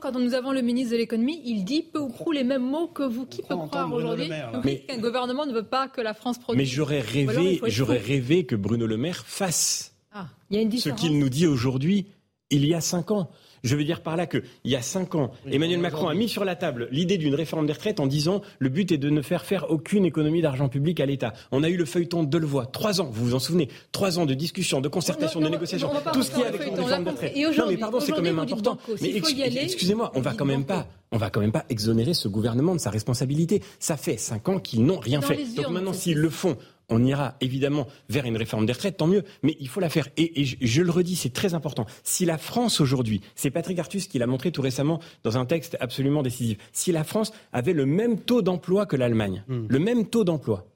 [0.00, 2.88] quand nous avons le ministre de l'économie, il dit peu ou prou les mêmes mots
[2.88, 3.26] que vous.
[3.26, 6.58] Qui peut croire aujourd'hui qu'un gouvernement ne veut pas que la France produise?
[6.58, 11.46] Mais j'aurais rêvé, j'aurais rêvé que Bruno Le Maire fasse ah, ce qu'il nous dit
[11.46, 12.06] aujourd'hui
[12.50, 13.30] il y a cinq ans.
[13.64, 16.44] Je veux dire par là qu'il y a cinq ans, Emmanuel Macron a mis sur
[16.44, 19.44] la table l'idée d'une réforme des retraites en disant le but est de ne faire
[19.44, 21.32] faire aucune économie d'argent public à l'État.
[21.52, 24.26] On a eu le feuilleton de Delevoye, trois ans, vous vous en souvenez, trois ans
[24.26, 27.36] de discussion, de concertation, de négociation, tout ce qui est avec une réforme des retraites.
[27.58, 28.78] Non mais pardon, c'est quand même important.
[29.00, 32.74] Mais excusez-moi, on va quand même pas on va quand même pas exonérer ce gouvernement
[32.74, 33.62] de sa responsabilité.
[33.78, 35.38] Ça fait cinq ans qu'ils n'ont rien fait.
[35.54, 36.56] Donc maintenant, s'ils le font
[36.88, 40.08] on ira évidemment vers une réforme des retraites, tant mieux, mais il faut la faire.
[40.16, 41.86] Et, je, le redis, c'est très important.
[42.04, 45.76] Si la France aujourd'hui, c'est Patrick Artus qui l'a montré tout récemment dans un texte
[45.80, 49.66] absolument décisif, si la France avait le même taux d'emploi que l'Allemagne, hmm.
[49.68, 50.66] le même taux d'emploi,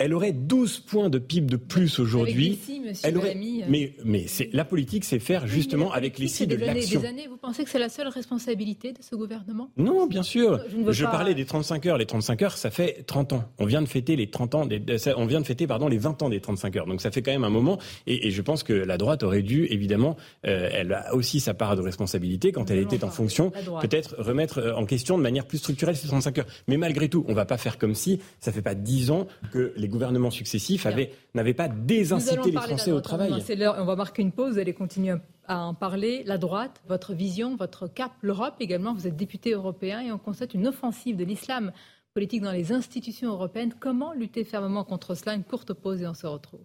[0.00, 2.58] elle aurait 12 points de PIB de plus aujourd'hui.
[3.02, 3.64] Elle aurait, euh.
[3.68, 7.00] mais mais c'est la politique, c'est faire justement avec les de l'action.
[7.02, 9.68] Des années, vous pensez que c'est la seule responsabilité de ce gouvernement?
[9.76, 10.58] Non, bien sûr.
[10.88, 11.98] Je, parlais des 35 heures.
[11.98, 13.44] Les 35 heures, ça fait 30 ans.
[13.58, 14.66] On vient de fêter les 30 ans.
[14.66, 14.82] Des,
[15.16, 16.86] on vient de fêter pardon les 20 ans des 35 heures.
[16.86, 17.78] Donc ça fait quand même un moment.
[18.06, 21.76] Et, je pense que la droite aurait dû évidemment, euh, elle a aussi sa part
[21.76, 23.50] de responsabilité quand elle était en fonction,
[23.82, 26.46] peut-être remettre euh, en question de manière plus structurelle ces 35 heures.
[26.68, 29.74] Mais malgré tout, on va pas faire comme si ça fait pas 10 ans que
[29.76, 30.86] les gouvernements successifs
[31.34, 33.32] n'avaient pas désincité les Français au travail.
[33.32, 35.14] On va marquer une pause, vous allez continuer
[35.46, 36.22] à en parler.
[36.24, 40.54] La droite, votre vision, votre cap, l'Europe également, vous êtes député européen et on constate
[40.54, 41.72] une offensive de l'islam
[42.14, 43.74] politique dans les institutions européennes.
[43.78, 45.34] Comment lutter fermement contre cela?
[45.34, 46.64] Une courte pause et on se retrouve.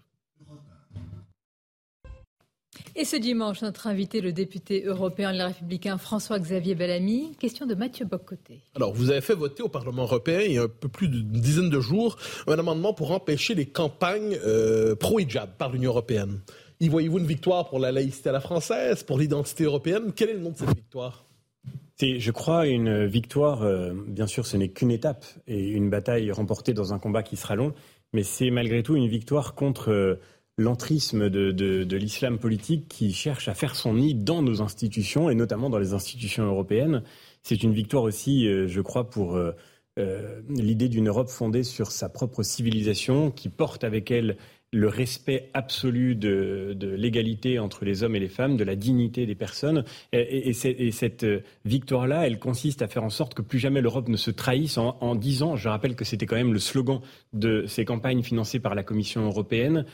[2.97, 7.36] Et ce dimanche, notre invité, le député européen Les Républicains François-Xavier Bellamy.
[7.38, 8.62] Question de Mathieu Bocoté.
[8.73, 11.27] Alors, vous avez fait voter au Parlement européen il y a un peu plus d'une
[11.27, 12.15] dizaine de jours
[12.47, 16.39] un amendement pour empêcher les campagnes euh, pro-hijab par l'Union européenne.
[16.79, 20.13] Y voyez-vous une victoire pour la laïcité à la française, pour l'identité européenne?
[20.15, 21.25] Quel est le nom de cette victoire?
[21.97, 23.63] C'est, je crois, une victoire.
[23.63, 27.36] Euh, bien sûr, ce n'est qu'une étape et une bataille remportée dans un combat qui
[27.36, 27.73] sera long,
[28.13, 30.15] mais c'est malgré tout une victoire contre euh,
[30.58, 35.70] l'entrisme de, l'islam politique qui cherche à faire son nid dans nos institutions et notamment
[35.70, 37.04] dans les institutions européennes.
[37.44, 39.52] C'est une victoire aussi, euh, je crois, pour euh,
[40.00, 44.38] euh, l'idée d'une Europe fondée sur sa propre civilisation, qui porte avec elle
[44.72, 49.36] le respect absolu de, l'égalité entre les hommes et les femmes, de la dignité des
[49.36, 49.86] personnes.
[50.12, 51.26] Et, cette
[51.63, 54.98] victoire-là, elle consiste à faire en sorte que plus jamais l'Europe ne se trahisse en,
[55.00, 57.00] en disant, je rappelle que c'était quand même le slogan
[57.32, 59.86] de ces campagnes financées par la Commission européenne,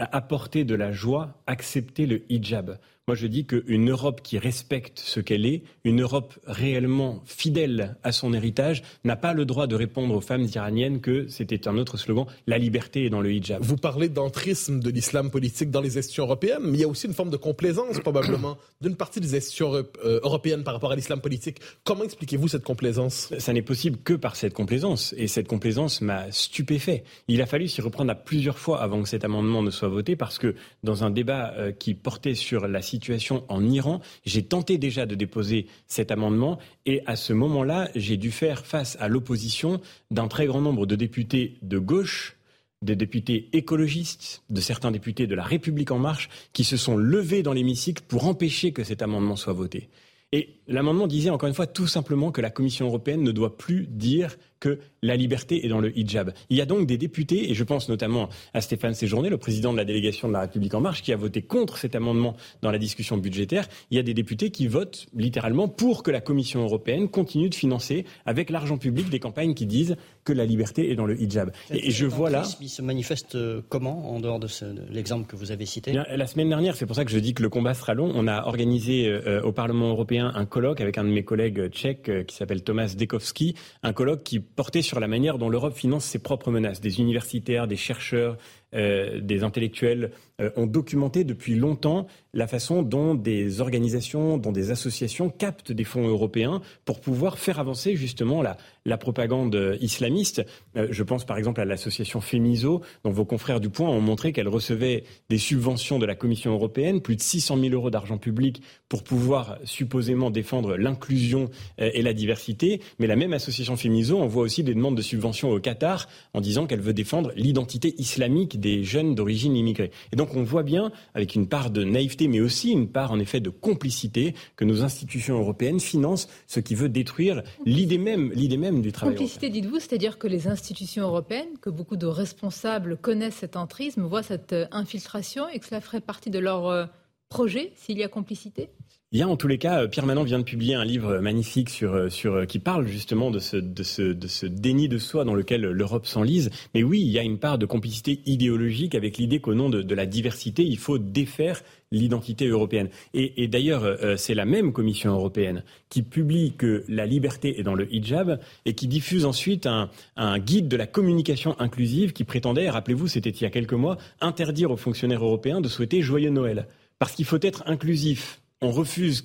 [0.00, 2.78] apporter de la joie, accepter le hijab.
[3.10, 8.12] Moi, je dis qu'une Europe qui respecte ce qu'elle est, une Europe réellement fidèle à
[8.12, 11.96] son héritage, n'a pas le droit de répondre aux femmes iraniennes que c'était un autre
[11.96, 13.60] slogan, la liberté est dans le hijab.
[13.62, 17.08] Vous parlez d'entrisme de l'islam politique dans les institutions européennes, mais il y a aussi
[17.08, 21.20] une forme de complaisance, probablement, d'une partie des institutions euh, européennes par rapport à l'islam
[21.20, 21.56] politique.
[21.82, 23.34] Comment expliquez-vous cette complaisance?
[23.38, 27.02] Ça n'est possible que par cette complaisance, et cette complaisance m'a stupéfait.
[27.26, 30.14] Il a fallu s'y reprendre à plusieurs fois avant que cet amendement ne soit voté,
[30.14, 32.99] parce que dans un débat euh, qui portait sur la situation
[33.48, 34.00] en Iran.
[34.24, 38.96] J'ai tenté déjà de déposer cet amendement et à ce moment-là, j'ai dû faire face
[39.00, 42.36] à l'opposition d'un très grand nombre de députés de gauche
[42.82, 47.42] des députés écologistes, de certains députés de la République en marche, qui se sont levés
[47.42, 49.90] dans l'hémicycle pour empêcher que cet amendement soit voté.
[50.32, 53.86] Et l'amendement disait encore une fois tout simplement que la Commission européenne ne doit plus
[53.88, 56.32] dire que la liberté est dans le hijab.
[56.50, 59.72] Il y a donc des députés, et je pense notamment à Stéphane Séjourné, le président
[59.72, 62.70] de la délégation de la République en marche, qui a voté contre cet amendement dans
[62.70, 63.66] la discussion budgétaire.
[63.90, 67.54] Il y a des députés qui votent littéralement pour que la Commission européenne continue de
[67.54, 71.50] financer avec l'argent public des campagnes qui disent que la liberté est dans le hijab.
[71.70, 72.42] Et, je vois là.
[72.60, 74.48] Il se manifeste euh, comment en dehors de,
[74.90, 75.92] l'exemple que vous avez cité?
[75.92, 78.12] La semaine dernière, c'est pour ça que je dis que le combat sera long.
[78.14, 81.68] On a organisé euh, euh, au Parlement européen un colloque avec un de mes collègues
[81.68, 86.04] tchèques qui s'appelle Thomas Dekovski, un colloque qui porter sur la manière dont l'Europe finance
[86.04, 86.82] ses propres menaces.
[86.82, 88.36] Des universitaires, des chercheurs,
[88.72, 94.70] euh, des intellectuels euh, ont documenté depuis longtemps la façon dont des organisations, dont des
[94.70, 98.56] associations captent des fonds européens pour pouvoir faire avancer justement la,
[98.98, 100.44] propagande islamiste.
[100.76, 104.32] Euh, je pense par exemple à l'association Femiso, dont vos confrères du Point ont montré
[104.32, 108.62] qu'elle recevait des subventions de la Commission européenne, plus de 600 000 euros d'argent public
[108.88, 112.80] pour pouvoir supposément défendre l'inclusion et la diversité.
[112.98, 116.66] Mais la même association Femiso envoie aussi des demandes de subventions au Qatar en disant
[116.66, 119.90] qu'elle veut défendre l'identité islamique des jeunes d'origine immigrée.
[120.12, 123.18] Et donc on voit bien, avec une part de naïveté, mais aussi une part en
[123.18, 128.56] effet de complicité, que nos institutions européennes financent ce qui veut détruire l'idée même, l'idée
[128.56, 129.16] même du travail.
[129.16, 134.22] Complicité, dites-vous, c'est-à-dire que les institutions européennes, que beaucoup de responsables connaissent cet entrisme, voient
[134.22, 136.86] cette euh, infiltration et que cela ferait partie de leur euh,
[137.28, 138.70] projet s'il y a complicité?
[139.12, 141.18] Il y a en tous les cas, euh, Pierre Manon vient de publier un livre
[141.18, 144.88] magnifique sur, euh, sur, euh, qui parle justement de ce, de, ce, de ce déni
[144.88, 146.50] de soi dans lequel l'Europe s'enlise.
[146.74, 149.82] Mais oui, il y a une part de complicité idéologique avec l'idée qu'au nom de,
[149.82, 152.88] de, la diversité, il faut défaire l'identité européenne.
[153.12, 157.74] Et, et d'ailleurs, c'est la même Commission européenne qui publie que la liberté est dans
[157.74, 162.70] le hijab et qui diffuse ensuite un, un guide de la communication inclusive qui prétendait,
[162.70, 166.68] rappelez-vous, c'était il y a quelques mois, interdire aux fonctionnaires européens de souhaiter joyeux Noël.
[167.00, 169.24] Parce qu'il faut être inclusif on refuse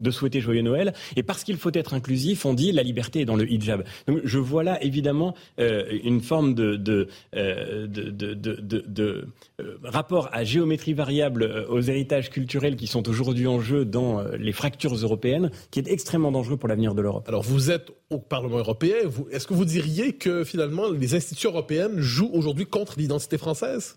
[0.00, 0.92] de souhaiter joyeux Noël.
[1.16, 3.84] Et parce qu'il faut être inclusif, on dit la liberté est dans le hijab.
[4.06, 7.86] Donc je vois là évidemment euh, une forme de, euh,
[8.98, 9.26] euh,
[9.82, 14.94] rapport à géométrie variable aux héritages culturels qui sont aujourd'hui en jeu dans les fractures
[14.94, 17.24] européennes, qui est extrêmement dangereux pour l'avenir de l'Europe.
[17.28, 18.96] Alors vous êtes au Parlement européen.
[19.30, 23.96] Est-ce que vous diriez que finalement les institutions européennes jouent aujourd'hui contre l'identité française?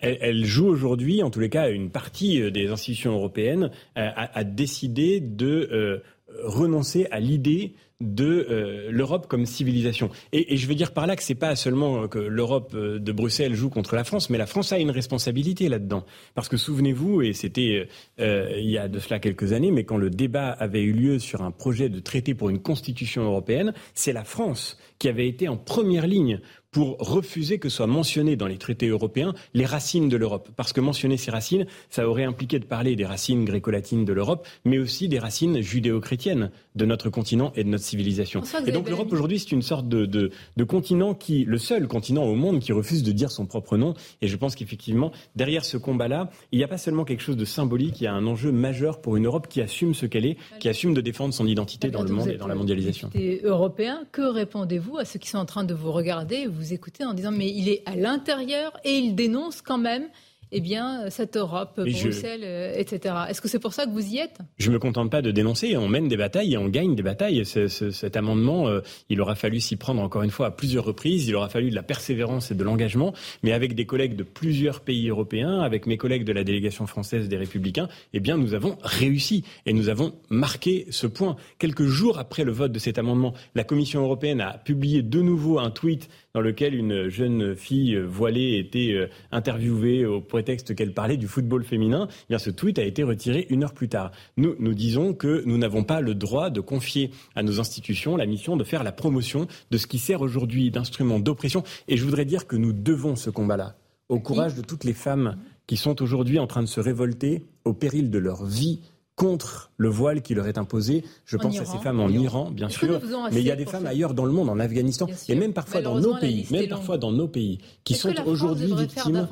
[0.00, 5.20] Elle, joue aujourd'hui, en tous les cas, une partie euh, des institutions européennes a, décidé
[5.20, 5.98] de euh,
[6.44, 10.08] renoncer à l'idée de euh, l'Europe comme civilisation.
[10.32, 13.68] Et, je veux dire par là que c'est pas seulement que l'Europe de Bruxelles joue
[13.68, 16.06] contre la France, mais la France a une responsabilité là-dedans.
[16.34, 20.08] Parce que souvenez-vous, et c'était il y a de cela quelques années, mais quand le
[20.08, 24.24] débat avait eu lieu sur un projet de traité pour une constitution européenne, c'est la
[24.24, 28.88] France qui avait été en première ligne pour refuser que soient mentionnées dans les traités
[28.88, 30.48] européens les racines de l'Europe.
[30.56, 34.46] Parce que mentionner ces racines, ça aurait impliqué de parler des racines gréco-latines de l'Europe,
[34.64, 38.42] mais aussi des racines judéo-chrétiennes de notre continent et de notre civilisation.
[38.66, 42.24] Et donc l'Europe aujourd'hui, c'est une sorte de, de, de, continent qui, le seul continent
[42.24, 43.94] au monde qui refuse de dire son propre nom.
[44.22, 47.44] Et je pense qu'effectivement, derrière ce combat-là, il n'y a pas seulement quelque chose de
[47.44, 50.36] symbolique, il y a un enjeu majeur pour une Europe qui assume ce qu'elle est,
[50.60, 53.10] qui assume de défendre son identité dans le monde et dans la mondialisation.
[53.42, 57.14] Européen, que répondez-vous à ceux qui sont en train de vous regarder vous écoutez en
[57.14, 60.08] disant mais il est à l'intérieur et il dénonce quand même
[60.52, 63.14] eh bien, cette Europe, Bruxelles, euh, etc.
[63.28, 64.38] Est-ce que c'est pour ça que vous y êtes?
[64.58, 65.76] Je me contente pas de dénoncer.
[65.76, 67.44] On mène des batailles et on gagne des batailles.
[67.44, 71.28] cet amendement, euh, il aura fallu s'y prendre encore une fois à plusieurs reprises.
[71.28, 73.14] Il aura fallu de la persévérance et de l'engagement.
[73.42, 77.28] Mais avec des collègues de plusieurs pays européens, avec mes collègues de la délégation française
[77.28, 81.36] des Républicains, eh bien, nous avons réussi et nous avons marqué ce point.
[81.58, 85.60] Quelques jours après le vote de cet amendement, la Commission européenne a publié de nouveau
[85.60, 91.16] un tweet dans lequel une jeune fille voilée était euh, interviewée au prétexte qu'elle parlait
[91.16, 92.08] du football féminin.
[92.10, 94.12] Eh bien, ce tweet a été retiré une heure plus tard.
[94.36, 98.26] Nous, nous disons que nous n'avons pas le droit de confier à nos institutions la
[98.26, 101.64] mission de faire la promotion de ce qui sert aujourd'hui d'instrument d'oppression.
[101.88, 103.76] Et je voudrais dire que nous devons ce combat-là
[104.10, 107.72] au courage de toutes les femmes qui sont aujourd'hui en train de se révolter au
[107.72, 108.80] péril de leur vie
[109.20, 111.04] contre le voile qui leur est imposé.
[111.26, 113.84] Je pense à ces femmes en, Iran, bien sûr, mais il y a des femmes
[113.84, 117.12] ailleurs dans le monde, en Afghanistan, et même parfois dans nos pays, même parfois dans
[117.12, 119.28] nos pays, qui sont aujourd'hui victimes.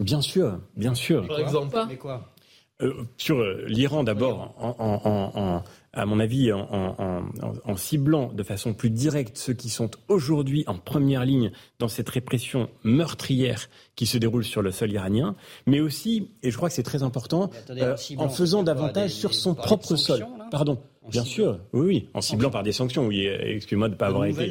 [0.00, 1.28] Bien sûr, bien sûr.
[1.28, 2.34] Par exemple, quoi?
[2.82, 5.62] euh, sur euh, l'Iran d'abord, en,
[5.94, 11.24] à mon avis, en, ciblant de façon plus directe ceux qui sont aujourd'hui en première
[11.24, 16.50] ligne dans cette répression meurtrière qui se déroule sur le sol iranien, mais aussi, et
[16.50, 20.26] je crois que c'est très important, euh, en faisant davantage sur son propre sol.
[20.50, 20.78] Pardon.
[21.10, 23.06] Bien sûr, oui, oui, en ciblant par des sanctions.
[23.06, 24.50] Oui, excuse-moi de ne pas avoir été.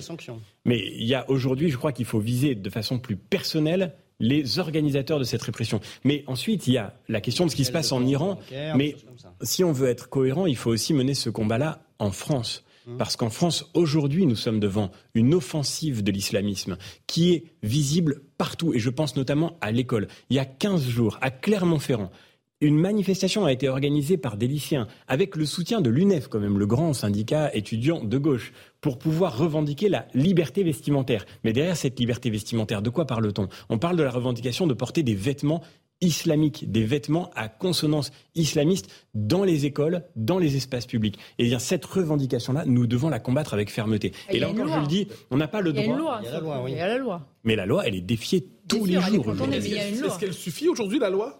[0.65, 4.59] Mais il y a aujourd'hui, je crois qu'il faut viser de façon plus personnelle les
[4.59, 5.81] organisateurs de cette répression.
[6.03, 8.39] Mais ensuite, il y a la question de ce qui se passe en Iran.
[8.75, 8.95] Mais
[9.43, 12.63] si on veut être cohérent, il faut aussi mener ce combat-là en France.
[12.85, 12.97] Mmh.
[12.97, 16.77] Parce qu'en France, aujourd'hui, nous sommes devant une offensive de l'islamisme
[17.07, 18.73] qui est visible partout.
[18.73, 20.07] Et je pense notamment à l'école.
[20.29, 22.11] Il y a 15 jours, à Clermont-Ferrand,
[22.63, 26.57] une manifestation a été organisée par des lycéens avec le soutien de l'UNEF, quand même,
[26.57, 31.25] le grand syndicat étudiant de gauche, pour pouvoir revendiquer la liberté vestimentaire.
[31.43, 33.49] Mais derrière cette liberté vestimentaire, de quoi parle-t-on?
[33.67, 35.61] On parle de la revendication de porter des vêtements
[36.03, 41.17] islamiques, des vêtements à consonance islamiste dans les écoles, dans les espaces publics.
[41.39, 44.11] Et bien cette revendication-là, nous devons la combattre avec fermeté.
[44.29, 46.19] Et, là encore, je le dis, on n'a pas le droit.
[46.21, 47.27] Il y a la loi, Il y a la loi.
[47.43, 49.25] Mais la loi, elle est défiée tous les jours.
[49.51, 51.39] Est-ce qu'elle suffit aujourd'hui, la loi?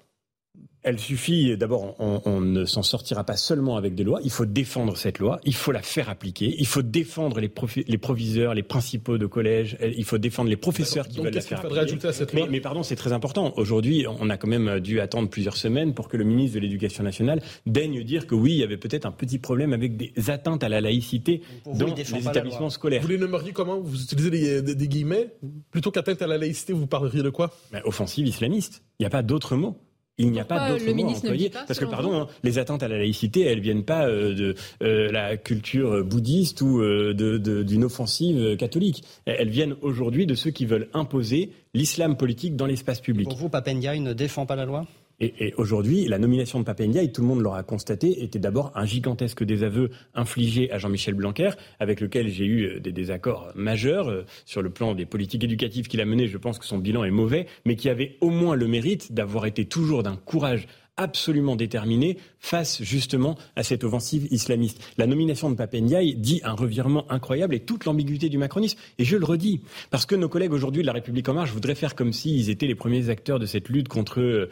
[0.83, 4.97] Elle suffit, d'abord, on, ne s'en sortira pas seulement avec des lois, il faut défendre
[4.97, 7.51] cette loi, il faut la faire appliquer, il faut défendre les,
[7.87, 11.59] les proviseurs, les principaux de collège, il faut défendre les professeurs qui veulent la faire
[11.59, 12.07] appliquer.
[12.07, 12.47] À cette loi?
[12.49, 13.53] mais, pardon, c'est très important.
[13.55, 17.03] Aujourd'hui, on a quand même dû attendre plusieurs semaines pour que le ministre de l'Éducation
[17.03, 20.63] nationale daigne dire que oui, il y avait peut-être un petit problème avec des atteintes
[20.63, 23.01] à la laïcité dans les établissements scolaires.
[23.01, 23.79] Vous les nommeriez comment?
[23.79, 25.33] Vous utilisez des, guillemets?
[25.71, 27.51] Plutôt qu'atteinte à la laïcité, vous parleriez de quoi?
[27.85, 28.83] Offensive islamiste.
[28.99, 29.77] Il n'y a pas d'autre mot.
[30.19, 31.49] Il n'y a pas d'autre mot à employer.
[31.49, 35.11] Parce que, pardon, hein, les atteintes à la laïcité, elles viennent pas euh, de euh,
[35.11, 37.13] la culture bouddhiste ou euh,
[37.63, 39.03] d'une offensive catholique.
[39.25, 43.27] Elles viennent aujourd'hui de ceux qui veulent imposer l'islam politique dans l'espace public.
[43.27, 44.85] Pour vous, Papendiaï ne défend pas la loi?
[45.19, 48.85] Et, aujourd'hui, la nomination de Papendia, et tout le monde l'aura constaté, était d'abord un
[48.85, 54.25] gigantesque désaveu infligé à Jean-Michel Blanquer, avec lequel j'ai eu euh, des désaccords majeurs euh,
[54.45, 56.27] sur le plan des politiques éducatives qu'il a menées.
[56.27, 59.45] Je pense que son bilan est mauvais, mais qui avait au moins le mérite d'avoir
[59.45, 64.79] été toujours d'un courage absolument déterminé face justement à cette offensive islamiste.
[64.97, 68.77] La nomination de Papendiaï dit un revirement incroyable et toute l'ambiguïté du macronisme.
[68.99, 71.73] Et je le redis, parce que nos collègues aujourd'hui de la République en marche voudraient
[71.73, 74.49] faire comme s'ils étaient les premiers acteurs de cette lutte contre euh,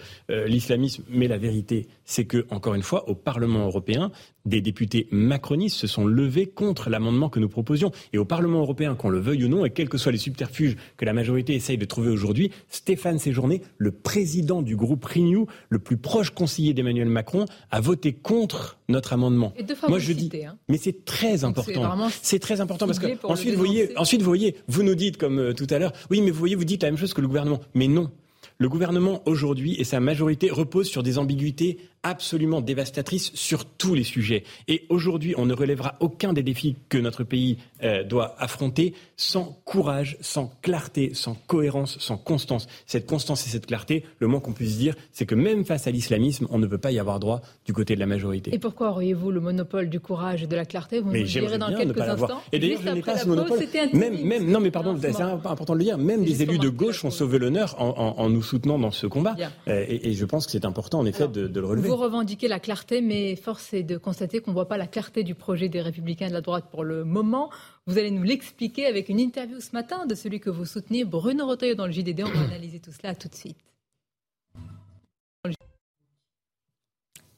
[0.47, 1.03] l'islamisme.
[1.09, 4.11] Mais la vérité, c'est que, encore une fois, au Parlement européen,
[4.45, 7.91] des députés macronistes se sont levés contre l'amendement que nous proposions.
[8.13, 10.77] Et au Parlement européen, qu'on le veuille ou non, et quels que soient les subterfuges
[10.95, 15.79] que la majorité essaye de trouver aujourd'hui, Stéphane Séjourné, le président du groupe Renew, le
[15.79, 19.53] plus proche conseiller d'Emmanuel Macron, a voté contre notre amendement.
[19.57, 20.57] Et Moi, je dis, hein.
[20.69, 22.09] mais c'est très important.
[22.21, 25.39] c'est très important parce que ensuite, vous voyez, ensuite, vous voyez, vous nous dites comme
[25.39, 27.27] euh, tout à l'heure, oui, mais vous voyez, vous dites la même chose que le
[27.27, 27.59] gouvernement.
[27.73, 28.11] Mais non.
[28.57, 34.03] Le gouvernement aujourd'hui et sa majorité reposent sur des ambiguïtés absolument dévastatrices sur tous les
[34.03, 34.43] sujets.
[34.67, 39.59] Et aujourd'hui, on ne relèvera aucun des défis que notre pays euh, doit affronter sans
[39.65, 42.67] courage, sans clarté, sans cohérence, sans constance.
[42.87, 45.91] Cette constance et cette clarté, le moins qu'on puisse dire, c'est que même face à
[45.91, 48.53] l'islamisme, on ne peut pas y avoir droit du côté de la majorité.
[48.53, 50.99] Et pourquoi auriez-vous le monopole du courage et de la clarté?
[50.99, 52.41] Vous Mais nous le direz dans quelques instants.
[52.51, 53.59] Et d'ailleurs, je n'ai pas ce monopole.
[53.93, 55.97] Même, même, non, mais pardon, c'est important de le dire.
[55.97, 59.05] Même des élus de gauche ont sauvé l'honneur en, en- en nous soutenant dans ce
[59.07, 59.35] combat.
[59.67, 61.90] Euh, Et, et je pense que c'est important, en effet, Alors, de, de le relever.
[61.91, 65.25] Vous revendiquez la clarté, mais force est de constater qu'on ne voit pas la clarté
[65.25, 67.49] du projet des Républicains de la droite pour le moment.
[67.85, 71.45] Vous allez nous l'expliquer avec une interview ce matin de celui que vous soutenez, Bruno
[71.45, 72.21] Retailleau, dans le JDD.
[72.23, 73.57] On va analyser tout cela tout de suite.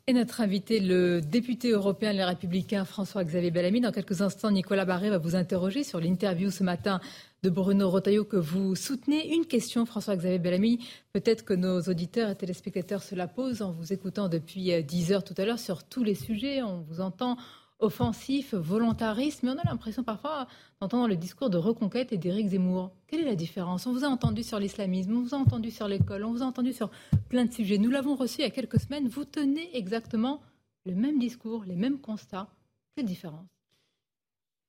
[0.06, 3.82] Et notre invité, le député européen Les Républicains, François-Xavier Bellamy.
[3.82, 7.02] Dans quelques instants, Nicolas Barré va vous interroger sur l'interview ce matin
[7.44, 9.36] de Bruno Retailleau que vous soutenez.
[9.36, 10.80] Une question, François-Xavier Bellamy.
[11.12, 15.12] Peut-être que nos auditeurs et téléspectateurs se la posent en vous écoutant depuis euh, 10
[15.12, 16.64] heures tout à l'heure sur tous les sujets.
[16.64, 17.36] On vous entend
[17.80, 20.48] offensif, volontariste, mais on a l'impression parfois
[20.80, 22.92] d'entendre le discours de reconquête et d'Éric Zemmour.
[23.08, 23.86] Quelle est la différence?
[23.88, 26.46] On vous a entendu sur l'islamisme, on vous a entendu sur l'école, on vous a
[26.46, 26.90] entendu sur
[27.28, 27.78] plein de sujets.
[27.78, 29.10] Nous l'avons reçu il y a quelques semaines.
[29.10, 30.40] Vous tenez exactement
[30.86, 32.48] le même discours, les mêmes constats.
[32.96, 33.48] Quelle différence?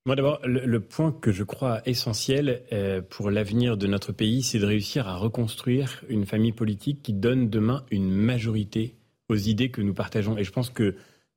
[0.07, 4.43] Moi, d'abord, le, le point que je crois essentiel euh, pour l'avenir de notre pays,
[4.43, 8.97] c'est de réussir à reconstruire une famille politique qui donne demain une majorité
[9.31, 10.37] aux idées que nous partageons.
[10.37, 10.95] Et je pense que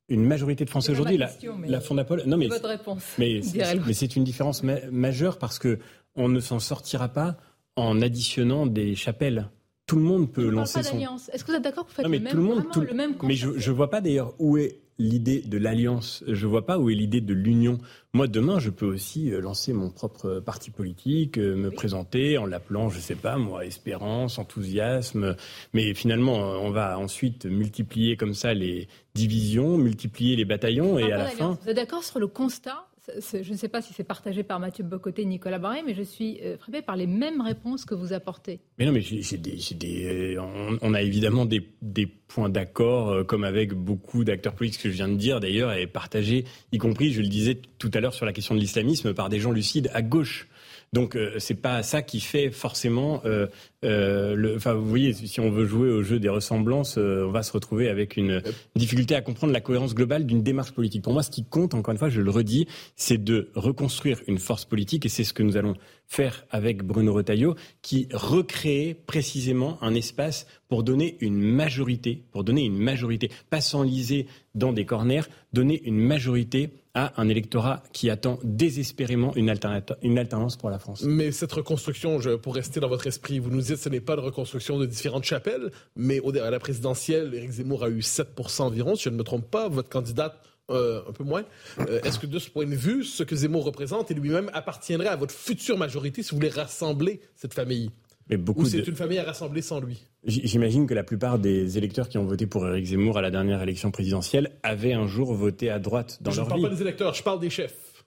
[0.10, 1.30] une majorité de Français aujourd'hui, la,
[1.66, 3.86] la Fondapol, non mais Votre réponse Mais, c'est- l'autre.
[3.88, 5.80] mais c'est une différence ma- majeure parce que
[6.16, 7.38] on ne s'en sortira pas
[7.78, 9.50] en additionnant des chapelles.
[9.86, 10.94] Tout le monde peut ne lancer pas son.
[10.96, 11.30] d'alliance.
[11.34, 12.82] Est-ce que vous êtes d'accord vous faites Non, mais le même, tout le monde, tout-
[12.82, 16.24] le même Mais je je vois pas d'ailleurs où est l'idée de l'alliance.
[16.28, 17.78] Je vois pas où est l'idée de l'union.
[18.14, 21.76] Moi, demain, je peux aussi euh, lancer mon propre parti politique, euh, me Oui.
[21.76, 25.36] présenter en l'appelant, je sais pas, moi, espérance, enthousiasme.
[25.74, 31.00] Mais finalement, euh, on va ensuite multiplier comme ça les divisions, multiplier les bataillons, On
[31.00, 31.58] et à la fin.
[31.64, 34.84] Vous êtes d'accord sur le constat Je ne sais pas si c'est partagé par Mathieu
[34.84, 38.12] Bocoté et Nicolas Barré, mais je suis euh, frappée par les mêmes réponses que vous
[38.12, 38.60] apportez.
[38.78, 44.26] Mais non, mais euh, on, a évidemment des, des points d'accord, euh, comme avec beaucoup
[44.26, 46.44] d'acteurs politiques, ce que je viens de dire d'ailleurs, et partagés,
[46.74, 49.40] y compris, je le disais tout à l'heure sur la question de l'islamisme, par des
[49.40, 50.50] gens lucides à gauche.
[50.94, 53.22] Donc euh, c'est pas ça qui fait forcément.
[53.26, 53.48] euh,
[53.86, 57.32] euh, le, enfin, vous voyez, si on veut jouer au jeu des ressemblances, euh, on
[57.32, 58.42] va se retrouver avec une
[58.76, 61.04] difficulté à comprendre la cohérence globale d'une démarche politique.
[61.04, 64.40] Pour moi, ce qui compte, encore une fois, je le redis, c'est de reconstruire une
[64.40, 65.76] force politique, et c'est ce que nous allons
[66.08, 72.64] faire avec Bruno Retailleau, qui recrée précisément un espace pour donner une majorité, pour donner
[72.64, 74.26] une majorité, pas s'enliser
[74.56, 75.24] dans des corners,
[75.54, 81.04] donner une majorité à un électorat qui attend désespérément une, alternance pour la France.
[81.04, 84.16] Mais cette reconstruction, pour rester dans votre esprit, vous nous dites que ce n'est pas
[84.16, 88.64] une reconstruction de différentes chapelles, mais au, à la présidentielle, Éric Zemmour a eu 7%
[88.64, 90.42] environ, si je ne me trompe pas, votre candidate
[90.72, 91.44] euh, un peu moins.
[91.80, 95.08] Euh, Est-ce que de ce point de vue, ce que Zemmour représente et lui-même appartiendrait
[95.08, 97.92] à votre future majorité si vous voulez rassembler cette famille?
[98.30, 101.78] Mais Ou c'est de- une famille à rassembler sans lui J'imagine que la plupart des
[101.78, 105.34] électeurs qui ont voté pour Éric Zemmour à la dernière élection présidentielle avaient un jour
[105.34, 106.68] voté à droite dans Je ne leur parle vie.
[106.68, 108.04] pas des électeurs, je parle des chefs.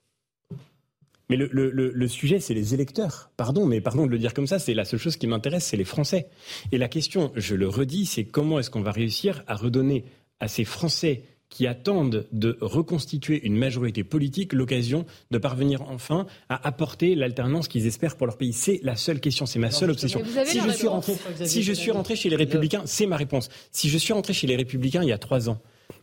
[1.29, 3.31] Mais le, le- le- le sujet, c'est les électeurs.
[3.37, 5.77] Pardon, mais pardon de le dire comme ça, c'est la seule chose qui m'intéresse, c'est
[5.77, 6.27] les Français.
[6.73, 10.03] Et la question, je le redis, c'est comment est-ce qu'on va réussir à redonner
[10.41, 16.65] à ces Français qui attendent de reconstituer une majorité politique l'occasion de parvenir enfin à
[16.67, 18.53] apporter l'alternance qu'ils espèrent pour leur pays.
[18.53, 20.21] C'est la seule question, c'est ma Alors, seule obsession.
[20.45, 21.97] Si je suis réponse, rentré, Xavier si je suis Bellamy.
[21.97, 23.49] rentré chez les Républicains, c'est ma réponse.
[23.71, 25.59] Si je suis rentré chez les Républicains il y a trois ans,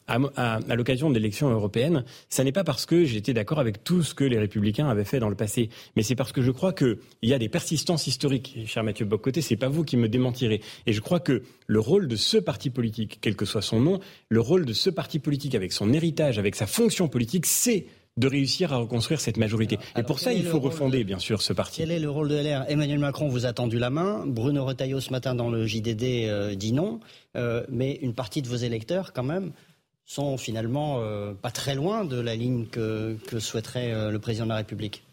[0.09, 3.85] à, à- à l'occasion de l'élection européenne, ça n'est pas parce que j'étais d'accord avec
[3.85, 6.51] tout ce que les Républicains avaient fait dans le passé, mais c'est parce que je
[6.51, 8.59] crois qu'il y a des persistances historiques.
[8.67, 10.61] Cher Mathieu Boccoté, c'est pas vous qui me démentirez.
[10.87, 14.01] Et je crois que le rôle de ce parti politique, quel que soit son nom,
[14.29, 17.87] le rôle de ce parti politique avec son héritage, avec sa fonction politique, c'est
[18.17, 19.79] de réussir à reconstruire cette majorité.
[19.97, 21.83] Et pour ça, il faut refonder, de- bien sûr, ce parti.
[21.83, 24.25] Quel est le rôle de LR Emmanuel Macron vous a tendu la main.
[24.27, 26.99] Bruno Retailleau ce matin dans le JDD euh, dit non.
[27.37, 29.53] Euh, mais une partie de vos électeurs, quand même,
[30.09, 34.47] sont finalement euh, pas très loin de la ligne que, que souhaiterait euh, le président
[34.47, 35.05] de la République.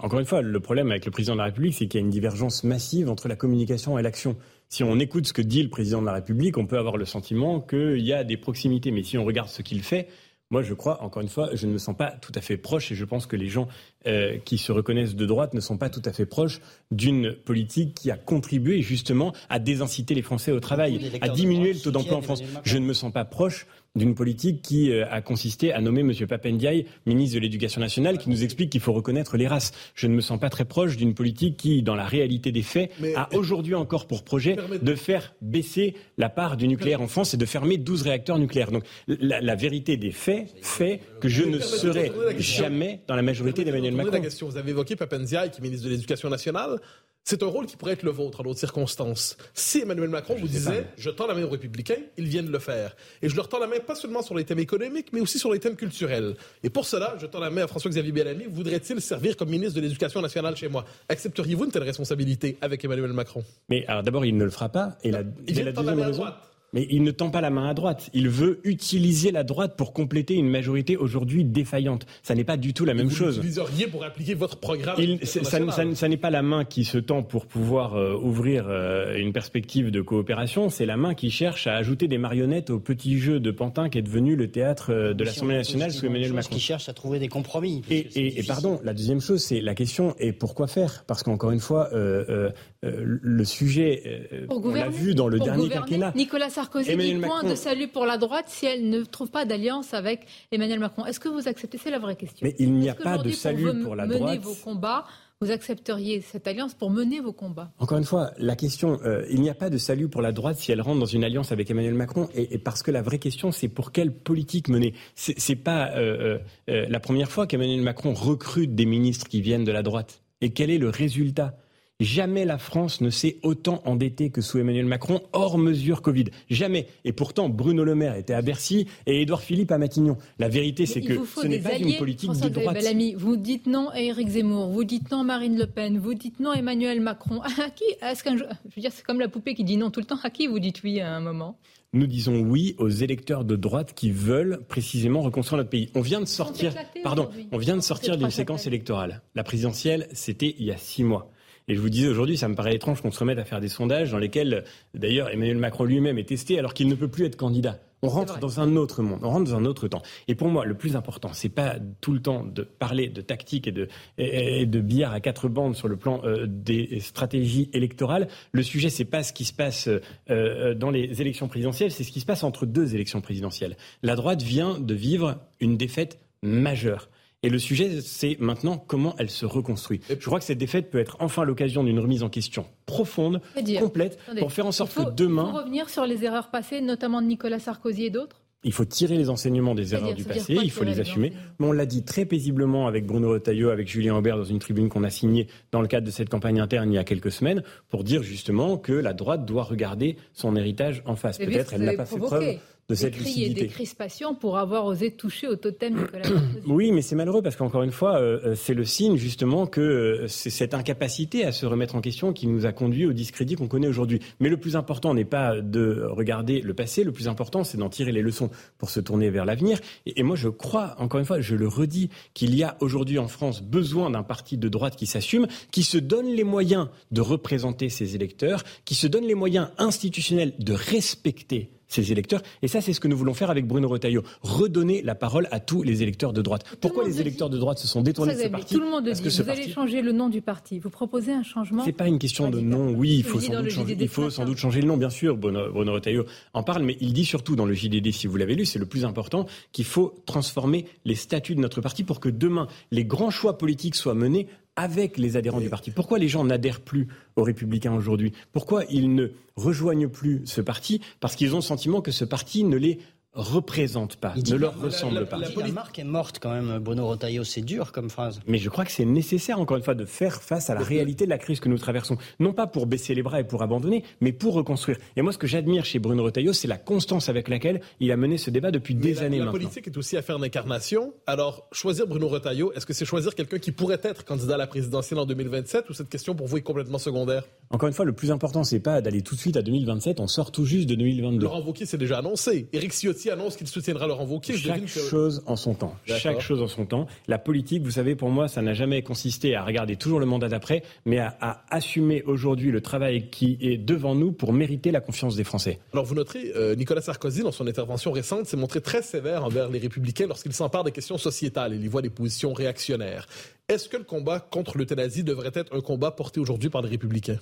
[0.00, 2.04] Encore une fois, le problème avec le président de la République, c'est qu'il y a
[2.04, 4.36] une divergence massive entre la communication et l'action.
[4.68, 7.04] Si on écoute ce que dit le président de la République, on peut avoir le
[7.04, 8.90] sentiment qu'il y a des proximités.
[8.90, 10.08] Mais si on regarde ce qu'il fait,
[10.52, 12.90] Moi, je crois, encore une fois, je ne me sens pas tout à fait proche
[12.90, 13.68] et je pense que les gens
[14.08, 17.94] euh, qui se reconnaissent de droite ne sont pas tout à fait proches d'une politique
[17.94, 22.16] qui a contribué justement à désinciter les Français au travail, à diminuer le taux d'emploi
[22.16, 22.42] en France.
[22.64, 26.12] Je ne me sens pas proche d'une politique qui euh, a consisté à nommer M.
[26.28, 29.72] Papendiaï ministre de l'Éducation nationale, qui nous explique qu'il faut reconnaître les races.
[29.94, 32.92] Je ne me sens pas très proche d'une politique qui, dans la réalité des faits,
[33.16, 37.36] a aujourd'hui encore pour projet de faire baisser la part du nucléaire en France et
[37.36, 38.70] de fermer 12 réacteurs nucléaires.
[38.70, 43.64] Donc la, la vérité des faits fait que je ne serai jamais dans la majorité
[43.64, 44.12] d'Emmanuel Macron.
[44.12, 44.48] La question.
[44.48, 46.80] Vous avez évoqué Papendiaï, qui est ministre de l'Éducation nationale.
[47.24, 49.36] C'est un rôle qui pourrait être le vôtre en d'autres circonstances.
[49.54, 52.96] Si Emmanuel Macron vous disait je tends la main aux républicains, ils viennent le faire.
[53.22, 55.52] Et je leur tends la main pas seulement sur les thèmes économiques, mais aussi sur
[55.52, 56.34] les thèmes culturels.
[56.62, 58.46] Et pour cela, je tends la main à François-Xavier Bellamy.
[58.48, 60.84] Voudrait-il servir comme ministre de l'Éducation nationale chez moi?
[61.08, 63.44] Accepteriez-vous une telle responsabilité avec Emmanuel Macron?
[63.68, 64.96] Mais alors d'abord, il ne le fera pas.
[65.04, 66.49] Et la, il vient la de la deuxième main à droite.
[66.72, 68.10] Mais il ne tend pas la main à droite.
[68.14, 72.06] Il veut utiliser la droite pour compléter une majorité aujourd'hui défaillante.
[72.22, 73.36] Ça n'est pas du tout la même Vous chose.
[73.36, 76.98] l'utiliseriez pour appliquer votre programme Il- ça, ça- ça n'est pas la main qui se
[76.98, 81.66] tend pour pouvoir euh, ouvrir euh, une perspective de coopération, c'est la main qui cherche
[81.66, 85.12] à ajouter des marionnettes au petit jeu de Pantin qui est devenu le théâtre euh,
[85.14, 86.54] de l'Assemblée nationale sous Emmanuel Macron.
[86.54, 87.82] Qui cherche à trouver des compromis.
[87.82, 91.04] parce Et, pardon, la deuxième chose, c'est la question est pourquoi faire?
[91.06, 92.50] Parce qu'encore une fois, euh, euh,
[92.82, 96.12] euh, le sujet, euh, Pour on l'a vu dans le Pour dernier quinquennat.
[96.16, 99.44] Nicolas Sarkozy Emmanuel dit point de salut pour la droite si elle ne trouve pas
[99.44, 101.04] d'alliance avec Emmanuel Macron.
[101.04, 102.46] Est-ce que vous acceptez C'est la vraie question.
[102.46, 104.40] Mais il n'y a pas de salut vous pour la mener droite.
[104.40, 105.04] vos combats,
[105.42, 107.70] vous accepteriez cette alliance pour mener vos combats?
[107.78, 110.56] Encore une fois, la question, euh, il n'y a pas de salut pour la droite
[110.56, 113.18] si elle rentre dans une alliance avec Emmanuel Macron, et, et parce que la vraie
[113.18, 114.94] question, c'est pour quelle politique mener?
[115.14, 119.72] C'est c'est pas euh, la première fois qu'Emmanuel Macron recrute des ministres qui viennent de
[119.72, 120.22] la droite.
[120.40, 121.58] Et quel est le résultat?
[122.00, 126.24] Jamais la France ne s'est autant endettée que sous Emmanuel Macron, hors mesure Covid.
[126.48, 126.86] Jamais.
[127.04, 130.16] Et pourtant, Bruno Le Maire était à Bercy et Édouard Philippe à Matignon.
[130.38, 132.74] La vérité, c'est que ce n'est pas alliés, une politique de droite.
[132.74, 133.14] Bellamy.
[133.14, 136.40] Vous dites non à Éric Zemmour, vous dites non à Marine Le Pen, vous dites
[136.40, 137.40] non à Emmanuel Macron.
[137.60, 139.90] À qui Est-ce qu'un jour- je veux dire, c'est comme la poupée qui dit non
[139.90, 140.18] tout le temps.
[140.22, 141.58] À qui vous dites oui à un moment?
[141.92, 145.90] Nous disons oui aux électeurs de droite qui veulent précisément reconstruire notre pays.
[145.94, 149.22] On vient de sortir, éclatés pardon, on vient de sortir d'une séquence électorale.
[149.34, 151.30] La présidentielle, c'était il y a six mois.
[151.70, 153.68] Et je vous disais aujourd'hui, ça me paraît étrange qu'on se remette à faire des
[153.68, 157.36] sondages dans lesquels, d'ailleurs, Emmanuel Macron lui-même est testé alors qu'il ne peut plus être
[157.36, 157.78] candidat.
[158.02, 160.02] On rentre dans un autre monde, on rentre dans un autre temps.
[160.26, 163.68] Et pour moi, le plus important, c'est pas tout le temps de parler de tactique
[163.68, 163.86] et de,
[164.18, 168.26] et et de billard à quatre bandes sur le plan euh, des stratégies électorales.
[168.50, 172.02] Le sujet, c'est pas ce qui se passe euh, euh, dans les élections présidentielles, c'est
[172.02, 173.76] ce qui se passe entre deux élections présidentielles.
[174.02, 177.10] La droite vient de vivre une défaite majeure.
[177.42, 180.00] Et le sujet, c'est maintenant comment elle se reconstruit.
[180.10, 183.40] Je crois que cette défaite peut être enfin l'occasion d'une remise en question profonde,
[183.78, 186.50] complète, Attendez, pour faire en sorte faut- que demain, Il faut revenir sur les erreurs
[186.50, 190.22] passées, notamment de Nicolas Sarkozy et d'autres il faut tirer les enseignements des erreurs du
[190.22, 191.32] passé, il faut les assumer.
[191.58, 194.90] Mais on l'a dit très paisiblement avec Bruno Retailleau, avec Julien Aubert dans une tribune
[194.90, 197.62] qu'on a signée dans le cadre de cette campagne interne il y a quelques semaines,
[197.88, 201.38] pour dire justement que la droite doit regarder son héritage en face.
[201.38, 202.58] Peut-être elle n'a pas fait preuve
[202.90, 203.60] de cette des cris et lucidité.
[203.62, 206.46] des crispations pour avoir osé toucher au totem Nicolas Sarkozy.
[206.66, 209.80] Oui, mais c'est malheureux parce qu'encore une fois, euh, euh, c'est le signe justement que
[209.80, 213.54] euh, c'est cette incapacité à se remettre en question qui nous a conduit au discrédit
[213.54, 214.20] qu'on connaît aujourd'hui.
[214.40, 217.88] Mais le plus important n'est pas de regarder le passé, le plus important c'est d'en
[217.88, 219.78] tirer les leçons pour se tourner vers l'avenir.
[220.06, 223.18] Et, et moi je crois, encore une fois, je le redis, qu'il y a aujourd'hui
[223.18, 227.20] en France besoin d'un parti de droite qui s'assume, qui se donne les moyens de
[227.20, 232.40] représenter ses électeurs, qui se donne les moyens institutionnels de respecter ses électeurs.
[232.62, 234.22] Et ça, c'est ce que nous voulons faire avec Bruno Retailleau.
[234.40, 236.64] Redonner la parole à tous les électeurs de droite.
[236.80, 239.08] Pourquoi les le électeurs de droite se sont détournés de ce parti Tout le monde
[239.08, 239.22] dit.
[239.22, 240.78] Vous allez changer le nom du parti.
[240.78, 242.92] Vous proposez un changement c'est pas une question de nom.
[242.92, 243.96] Oui, il faut sans doute changer.
[243.98, 245.36] Il faut sans doute changer le nom, bien sûr.
[245.36, 246.24] Bruno, Bruno Retailleau
[246.54, 248.86] en parle, mais il dit surtout dans le JDD, si vous l'avez lu, c'est le
[248.86, 253.30] plus important, qu'il faut transformer les statuts de notre parti pour que demain les grands
[253.30, 255.90] choix politiques soient menés avec les adhérents du parti.
[255.90, 258.32] Pourquoi les gens n'adhèrent plus aux Républicains aujourd'hui?
[258.52, 261.00] Pourquoi ils ne rejoignent plus ce parti?
[261.20, 262.98] Parce qu'ils ont le sentiment que ce parti ne les
[263.32, 265.38] représente pas, ne leur la- ressemble la- pas.
[265.38, 268.40] la- La marque est morte quand même, Bruno Retailleau, c'est dur comme phrase.
[268.46, 271.24] Mais je crois que c'est nécessaire, encore une fois, de faire face à la réalité
[271.26, 272.16] de la crise que nous traversons.
[272.40, 274.98] Non pas pour baisser les bras et pour abandonner, mais pour reconstruire.
[275.16, 278.16] Et moi, ce que j'admire chez Bruno Retailleau, c'est la constance avec laquelle il a
[278.16, 279.60] mené ce débat depuis Mais des la, années la maintenant.
[279.60, 281.14] politique est aussi affaire d'incarnation.
[281.26, 284.66] Alors, choisir Bruno Retailleau, est-ce que c'est choisir quelqu'un qui pourrait être candidat à la
[284.66, 287.44] présidentielle en 2027 ou cette question pour vous est complètement secondaire?
[287.70, 290.26] Encore une fois, le plus important, c'est pas d'aller tout de suite à 2027, on
[290.26, 291.44] sort tout juste de 2022.
[291.44, 292.68] Laurent Wauquiez s'est déjà annoncé.
[292.72, 294.56] Éric Ciotti Annonce qu'il soutiendra Laurent Wauquiez.
[294.56, 295.94] Chaque chose en son temps.
[296.06, 297.06] Chaque chose en son temps.
[297.28, 300.48] La politique, vous savez, pour moi, ça n'a jamais consisté à regarder toujours le mandat
[300.48, 305.00] d'après, mais à, à assumer aujourd'hui le travail qui est devant nous pour mériter la
[305.00, 305.80] confiance des Français.
[305.92, 309.68] Alors vous noterez, euh, Nicolas Sarkozy, dans son intervention récente, s'est montré très sévère envers
[309.68, 311.74] les républicains lorsqu'il s'empare des questions sociétales.
[311.74, 313.26] Il y voit des positions réactionnaires.
[313.68, 317.38] Est-ce que le combat contre l'euthanasie devrait être un combat porté aujourd'hui par les républicains?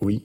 [0.00, 0.24] Oui,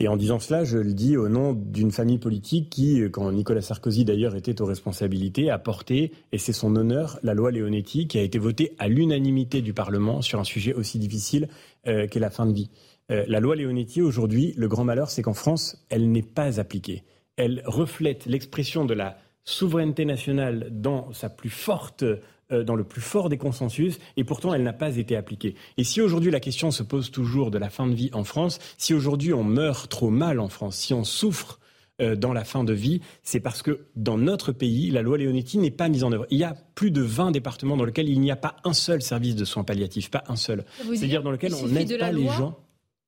[0.00, 3.62] et en disant cela, je le dis au nom d'une famille politique qui, quand Nicolas
[3.62, 8.16] Sarkozy d'ailleurs était aux responsabilités, a porté, et c'est son honneur, la loi Leonetti qui
[8.18, 11.48] a été votée à l'unanimité du Parlement sur un sujet aussi difficile
[11.88, 12.70] euh, qu'est la fin de vie.
[13.10, 17.02] Euh, la loi Leonetti, aujourd'hui, le grand malheur, c'est qu'en France, elle n'est pas appliquée.
[17.36, 22.04] Elle reflète l'expression de la souveraineté nationale dans sa plus forte
[22.50, 25.54] dans le plus fort des consensus, et pourtant elle n'a pas été appliquée.
[25.76, 28.58] Et si aujourd'hui la question se pose toujours de la fin de vie en France,
[28.78, 31.58] si aujourd'hui on meurt trop mal en France, si on souffre
[32.00, 35.58] euh, dans la fin de vie, c'est parce que dans notre pays, la loi Leonetti
[35.58, 36.26] n'est pas mise en œuvre.
[36.30, 39.02] Il y a plus de 20 départements dans lesquels il n'y a pas un seul
[39.02, 40.64] service de soins palliatifs, pas un seul.
[40.94, 42.56] C'est-à-dire dans lequel on n'aide pas les gens.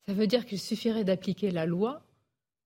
[0.06, 2.02] Ça veut dire qu'il suffirait d'appliquer la loi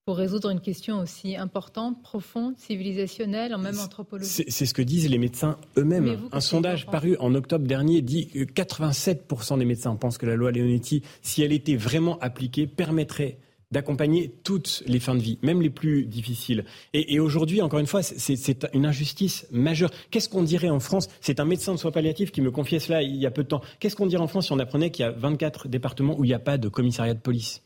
[0.04, 4.44] pour résoudre une question aussi importante, profonde, civilisationnelle, en même anthropologie.
[4.48, 6.28] C'est ce que disent les médecins eux-mêmes.
[6.30, 10.52] Un sondage paru en octobre dernier dit que 87% des médecins pensent que la loi
[10.52, 13.38] Leonetti, si elle était vraiment appliquée, permettrait
[13.72, 16.64] d'accompagner toutes les fins de vie, même les plus difficiles.
[16.92, 19.90] Et, aujourd'hui, encore une fois, c'est une injustice majeure.
[20.10, 21.08] Qu'est-ce qu'on dirait en France?
[21.22, 23.48] C'est un médecin de soins palliatifs qui me confiait cela il y a peu de
[23.48, 23.62] temps.
[23.80, 26.28] Qu'est-ce qu'on dirait en France si on apprenait qu'il y a 24 départements où il
[26.28, 27.62] n'y a pas de commissariat de police?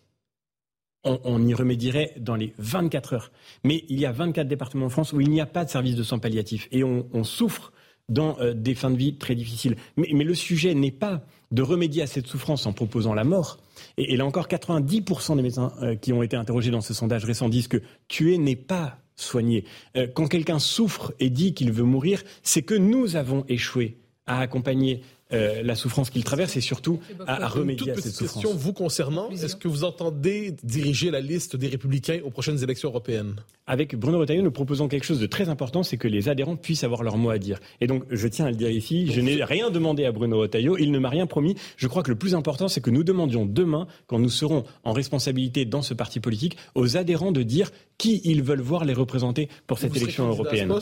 [1.04, 3.32] On, y remédierait dans les 24 heures.
[3.64, 5.96] Mais il y a 24 départements en France où il n'y a pas de service
[5.96, 7.72] de soins palliatifs et on, souffre
[8.08, 9.76] dans euh, des fins de vie très difficiles.
[9.96, 13.58] Mais, le sujet n'est pas de remédier à cette souffrance en proposant la mort.
[13.96, 17.48] Et, là encore, 90% des médecins euh, qui ont été interrogés dans ce sondage récent
[17.48, 19.64] disent que tuer n'est pas soigner.
[19.96, 24.40] Euh, quand quelqu'un souffre et dit qu'il veut mourir, c'est que nous avons échoué à
[24.40, 25.02] accompagner
[25.32, 28.42] euh, la souffrance qu'il traverse et surtout à, remédier à cette souffrance.
[28.42, 29.28] question vous concernant.
[29.30, 33.36] Est-ce que vous entendez diriger la liste des républicains aux prochaines élections européennes?
[33.66, 36.84] Avec Bruno Retailleau, nous proposons quelque chose de très important, c'est que les adhérents puissent
[36.84, 37.60] avoir leur mot à dire.
[37.82, 40.78] Et donc, je tiens à le dire ici, je n'ai rien demandé à Bruno Retailleau,
[40.78, 41.56] il ne m'a rien promis.
[41.76, 44.92] Je crois que le plus important, c'est que nous demandions demain, quand nous serons en
[44.92, 49.50] responsabilité dans ce parti politique, aux adhérents de dire qui ils veulent voir les représenter
[49.66, 50.72] pour cette élection européenne.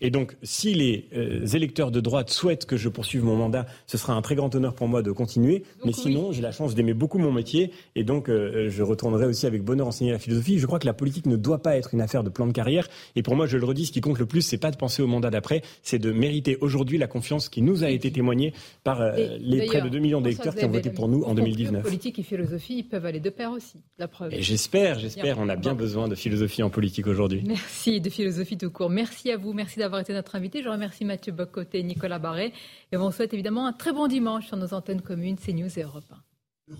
[0.00, 3.98] Et donc, si les euh, électeurs de droite souhaitent que je poursuive mon mandat, ce
[3.98, 5.64] sera un très grand honneur pour moi de continuer.
[5.84, 9.46] Mais sinon, j'ai la chance d'aimer beaucoup mon métier et donc euh, je retournerai aussi
[9.46, 10.58] avec bonheur enseigner la philosophie.
[10.58, 12.88] Je crois que la politique ne doit pas être une affaire de plan de carrière.
[13.16, 15.02] Et pour moi, je le redis, ce qui compte le plus, c'est pas de penser
[15.02, 18.52] au mandat d'après, c'est de mériter aujourd'hui la confiance qui nous a été témoignée
[18.84, 21.82] par euh, les près de 2 millions d'électeurs qui ont voté pour nous en 2019.
[21.82, 23.78] Politique et philosophie peuvent aller de pair aussi.
[23.98, 24.32] La preuve.
[24.32, 25.38] Et j'espère, j'espère.
[25.38, 27.42] On a bien besoin de philosophie en politique aujourd'hui.
[27.46, 28.90] Merci de philosophie tout court.
[28.90, 29.52] Merci à vous.
[29.52, 30.62] Merci d'avoir été notre invité.
[30.62, 32.52] Je remercie Mathieu Bocoté et Nicolas Barret.
[32.92, 35.82] Et on vous souhaite évidemment un très bon dimanche sur nos antennes communes CNews et
[35.82, 36.76] Europe 1.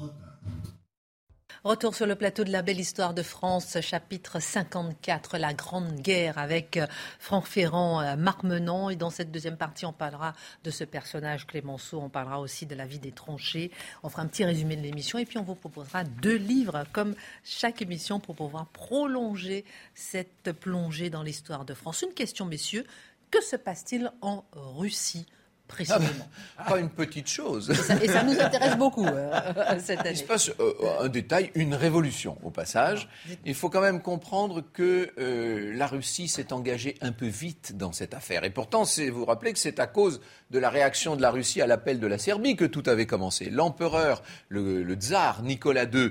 [1.64, 6.38] Retour sur le plateau de la belle histoire de France, chapitre 54, la Grande Guerre
[6.38, 6.86] avec euh,
[7.18, 8.90] Franck Ferrand, euh, Marc Menon.
[8.90, 12.76] Et dans cette deuxième partie, on parlera de ce personnage Clémenceau, on parlera aussi de
[12.76, 13.72] la vie des tranchées.
[14.04, 17.16] On fera un petit résumé de l'émission et puis on vous proposera deux livres, comme
[17.42, 22.02] chaque émission, pour pouvoir prolonger cette plongée dans l'histoire de France.
[22.02, 22.86] Une question, messieurs,
[23.32, 25.26] que se passe-t-il en Russie?
[25.68, 27.70] Précisément ah Pas une petite chose.
[28.02, 29.30] Et ça, nous intéresse beaucoup euh,
[29.78, 30.10] cette année.
[30.12, 33.08] Il se passe euh, un détail, une révolution au passage.
[33.44, 37.92] Il faut quand même comprendre que euh, la Russie s'est engagée un peu vite dans
[37.92, 38.44] cette affaire.
[38.44, 41.60] Et pourtant, vous vous rappelez que c'est à cause de la réaction de la Russie
[41.60, 43.50] à l'appel de la Serbie que tout avait commencé.
[43.50, 46.10] L'empereur, le, tsar Nicolas II,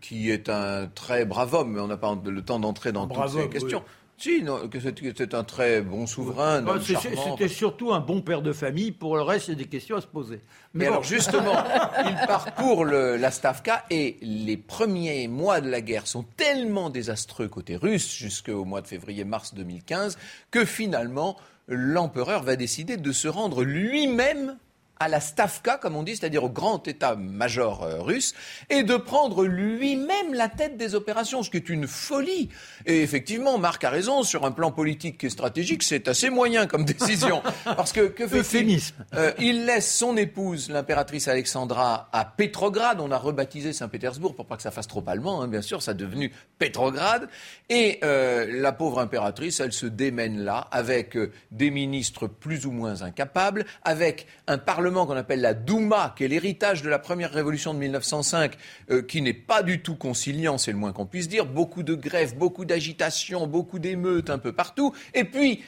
[0.00, 3.30] qui est un très brave homme, mais on n'a pas le temps d'entrer dans toutes
[3.30, 3.82] ces questions.
[4.18, 6.64] Si, que c'est un très bon souverain.
[6.80, 8.90] C'était surtout un bon père de famille.
[8.90, 10.40] Pour le reste, il y a des questions à se poser.
[10.72, 11.52] Mais alors, justement,
[12.06, 17.76] il parcourt la Stavka et les premiers mois de la guerre sont tellement désastreux côté
[17.76, 20.16] russe, jusqu'au mois de février-mars 2015,
[20.50, 21.36] que finalement,
[21.68, 24.56] l'empereur va décider de se rendre lui-même
[24.98, 28.34] à la Stavka, comme on dit, c'est-à-dire au grand état-major euh, russe,
[28.70, 32.48] et de prendre lui-même la tête des opérations, ce qui est une folie.
[32.86, 36.84] Et effectivement, Marc a raison, sur un plan politique et stratégique, c'est assez moyen comme
[36.86, 37.42] décision.
[37.64, 38.80] Parce que, que fait-il?
[39.14, 43.00] Euh, Il laisse son épouse, l'impératrice Alexandra, à Pétrograd.
[43.00, 45.90] On a rebaptisé Saint-Pétersbourg pour pas que ça fasse trop allemand, hein, bien sûr, ça
[45.90, 47.28] a devenu Pétrograd.
[47.68, 51.18] Et euh, la pauvre impératrice, elle se démène là, avec
[51.50, 56.28] des ministres plus ou moins incapables, avec un parlement Qu'on appelle la Douma, qui est
[56.28, 58.56] l'héritage de la première révolution de 1905,
[58.90, 61.44] euh, qui n'est pas du tout conciliant, c'est le moins qu'on puisse dire.
[61.44, 64.94] Beaucoup de grèves, beaucoup d'agitation, beaucoup d'émeutes un peu partout.
[65.12, 65.64] Et puis,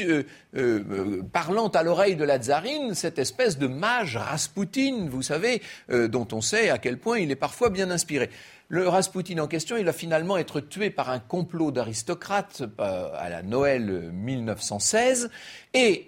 [0.00, 0.24] euh,
[0.56, 6.26] euh, parlant à l'oreille de la tsarine, cette espèce de mage Raspoutine, vous savez, dont
[6.32, 8.28] on sait à quel point il est parfois bien inspiré.
[8.68, 13.42] Le Raspoutine en question, il va finalement être tué par un complot d'aristocrates à la
[13.42, 15.30] Noël 1916.
[15.74, 16.06] Et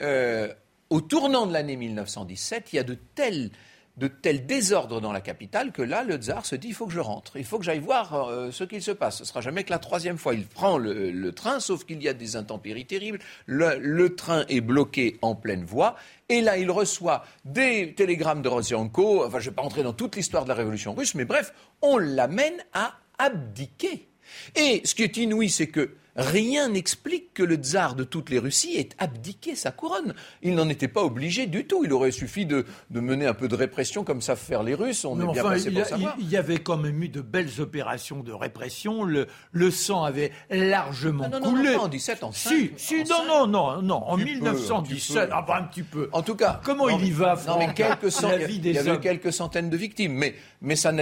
[0.94, 3.50] au tournant de l'année 1917, il y a de tels
[3.96, 6.92] de tel désordre dans la capitale que là, le tsar se dit il faut que
[6.92, 9.18] je rentre, il faut que j'aille voir euh, ce qu'il se passe.
[9.18, 10.34] Ce sera jamais que la troisième fois.
[10.34, 13.18] Il prend le, train, sauf qu'il y a des intempéries terribles.
[13.46, 15.96] Le, train est bloqué en pleine voie.
[16.28, 19.24] Et là, il reçoit des télégrammes de Rosenko.
[19.24, 21.52] Enfin, je ne vais pas entrer dans toute l'histoire de la révolution russe, mais bref,
[21.82, 24.08] on l'amène à abdiquer.
[24.54, 28.38] Et ce qui est inouï, c'est que Rien n'explique que le tsar de toutes les
[28.38, 30.14] Russies ait abdiqué sa couronne.
[30.42, 31.84] Il n'en était pas obligé du tout.
[31.84, 35.04] Il aurait suffi de, mener un peu de répression comme savent faire les Russes.
[35.04, 36.14] On est bien passé il, pour savoir.
[36.20, 39.02] Il y avait quand même eu de belles opérations de répression.
[39.02, 41.70] Le, le sang avait largement non, non, coulé.
[41.70, 45.62] Non, non, en 17, en Si, si, non, non, non, non, en 1917, ah, un
[45.64, 46.08] petit peu.
[46.12, 48.14] En tout cas, comment il y va non, mais quelques
[48.48, 50.92] Il y avait quelques centaines de victimes, mais, mais ça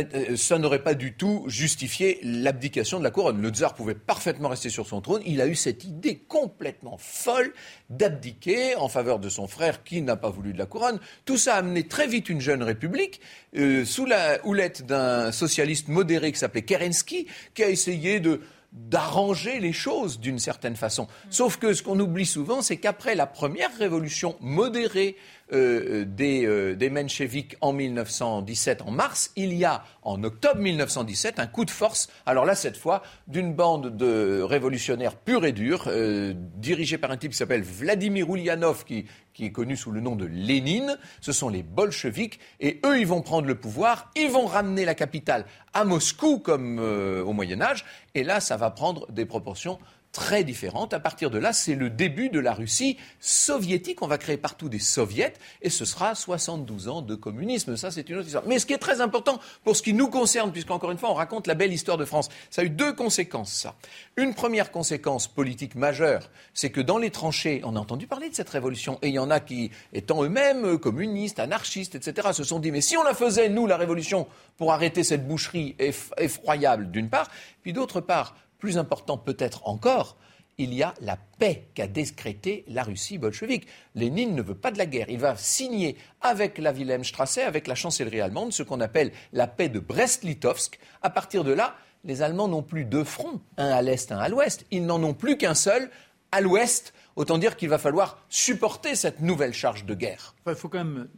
[0.58, 3.42] n'aurait pas du tout justifié l'abdication de la couronne.
[3.42, 7.52] Le tsar pouvait parfaitement rester sur son il a eu cette idée complètement folle
[7.90, 11.00] d'abdiquer en faveur de son frère qui n'a pas voulu de la couronne.
[11.24, 13.20] Tout ça a amené très vite une jeune république
[13.56, 18.40] euh, sous la houlette d'un socialiste modéré qui s'appelait Kerensky, qui a essayé de
[18.72, 21.06] d'arranger les choses d'une certaine façon.
[21.28, 25.16] Sauf que ce qu'on oublie souvent, c'est qu'après la première révolution modérée
[25.52, 31.38] euh, des, euh, des mencheviks en 1917, en mars, il y a en octobre 1917
[31.38, 35.84] un coup de force, alors là cette fois, d'une bande de révolutionnaires purs et durs,
[35.88, 39.04] euh, dirigés par un type qui s'appelle Vladimir Ulyanov, qui,
[39.34, 40.98] qui est connu sous le nom de Lénine.
[41.20, 44.94] Ce sont les bolcheviks, et eux, ils vont prendre le pouvoir, ils vont ramener la
[44.94, 49.78] capitale à Moscou comme au Moyen Âge, et là, ça va prendre des proportions
[50.12, 50.92] très différente.
[50.92, 54.02] À partir de là, c'est le début de la Russie soviétique.
[54.02, 55.32] On va créer partout des soviets
[55.62, 57.76] et ce sera 72 ans de communisme.
[57.76, 58.44] Ça, c'est une autre histoire.
[58.46, 61.14] Mais ce qui est très important pour ce qui nous concerne, puisqu'encore une fois, on
[61.14, 63.74] raconte la belle histoire de France, ça a eu deux conséquences, ça.
[64.16, 68.34] Une première conséquence politique majeure, c'est que dans les tranchées, on a entendu parler de
[68.34, 72.58] cette révolution et il y en a qui, étant eux-mêmes communistes, anarchistes, etc., se sont
[72.58, 74.26] dit, mais si on la faisait, nous, la révolution,
[74.58, 75.74] pour arrêter cette boucherie
[76.18, 77.30] effroyable, d'une part,
[77.62, 80.16] puis d'autre part, plus important peut-être encore,
[80.56, 83.66] il y a la paix qu'a décrétée la Russie bolchevique.
[83.96, 85.08] Lénine ne veut pas de la guerre.
[85.08, 89.68] Il va signer avec la Wilhelmstrasse, avec la chancellerie allemande, ce qu'on appelle la paix
[89.68, 90.78] de Brest-Litovsk.
[91.02, 94.28] À partir de là, les Allemands n'ont plus deux fronts, un à l'est, un à
[94.28, 94.64] l'ouest.
[94.70, 95.90] Ils n'en ont plus qu'un seul,
[96.30, 96.94] à l'ouest.
[97.16, 100.36] Autant dire qu'il va falloir supporter cette nouvelle charge de guerre.
[100.46, 101.08] Il faut quand même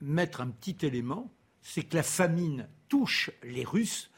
[0.00, 1.30] mettre un petit élément,
[1.60, 4.10] c'est que la famine touche les Russes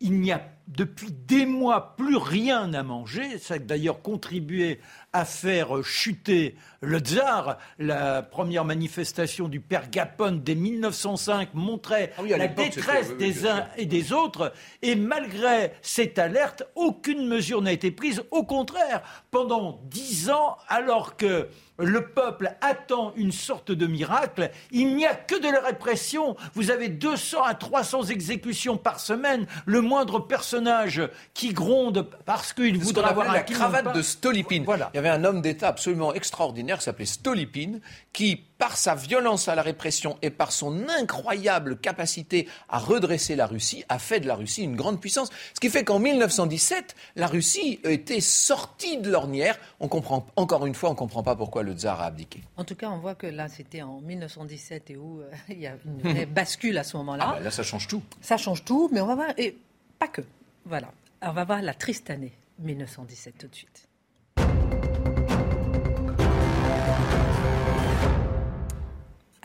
[0.00, 3.38] il n'y a depuis des mois plus rien à manger.
[3.38, 4.80] Ça a d'ailleurs contribué
[5.12, 7.58] à faire chuter le tsar.
[7.78, 13.86] La première manifestation du père Gapon dès 1905 montrait ah la détresse des uns et
[13.86, 14.52] des autres.
[14.82, 18.22] Et malgré cette alerte, aucune mesure n'a été prise.
[18.30, 21.48] Au contraire, pendant dix ans, alors que
[21.80, 24.50] le peuple attend une sorte de miracle.
[24.70, 26.36] Il n'y a que de la répression.
[26.54, 29.46] Vous avez 200 à 300 exécutions par semaine.
[29.66, 31.02] Le moindre personnage
[31.34, 34.66] qui gronde parce qu'il voudrait avoir la cravate de Stolypine.
[34.92, 37.80] Il y avait un homme d'État absolument extraordinaire qui s'appelait Stolypine,
[38.12, 43.46] qui par sa violence à la répression et par son incroyable capacité à redresser la
[43.46, 45.30] Russie, a fait de la Russie une grande puissance.
[45.54, 49.58] Ce qui fait qu'en 1917, la Russie était sortie de l'ornière.
[49.80, 52.42] On comprend, encore une fois, on ne comprend pas pourquoi le tsar a abdiqué.
[52.58, 55.66] En tout cas, on voit que là, c'était en 1917 et où euh, il y
[55.66, 57.24] a une bascule à ce moment-là.
[57.26, 58.02] Ah ben là, ça change tout.
[58.20, 59.56] Ça change tout, mais on va voir, et
[59.98, 60.20] pas que.
[60.66, 60.92] Voilà.
[61.22, 63.89] on va voir la triste année 1917 tout de suite.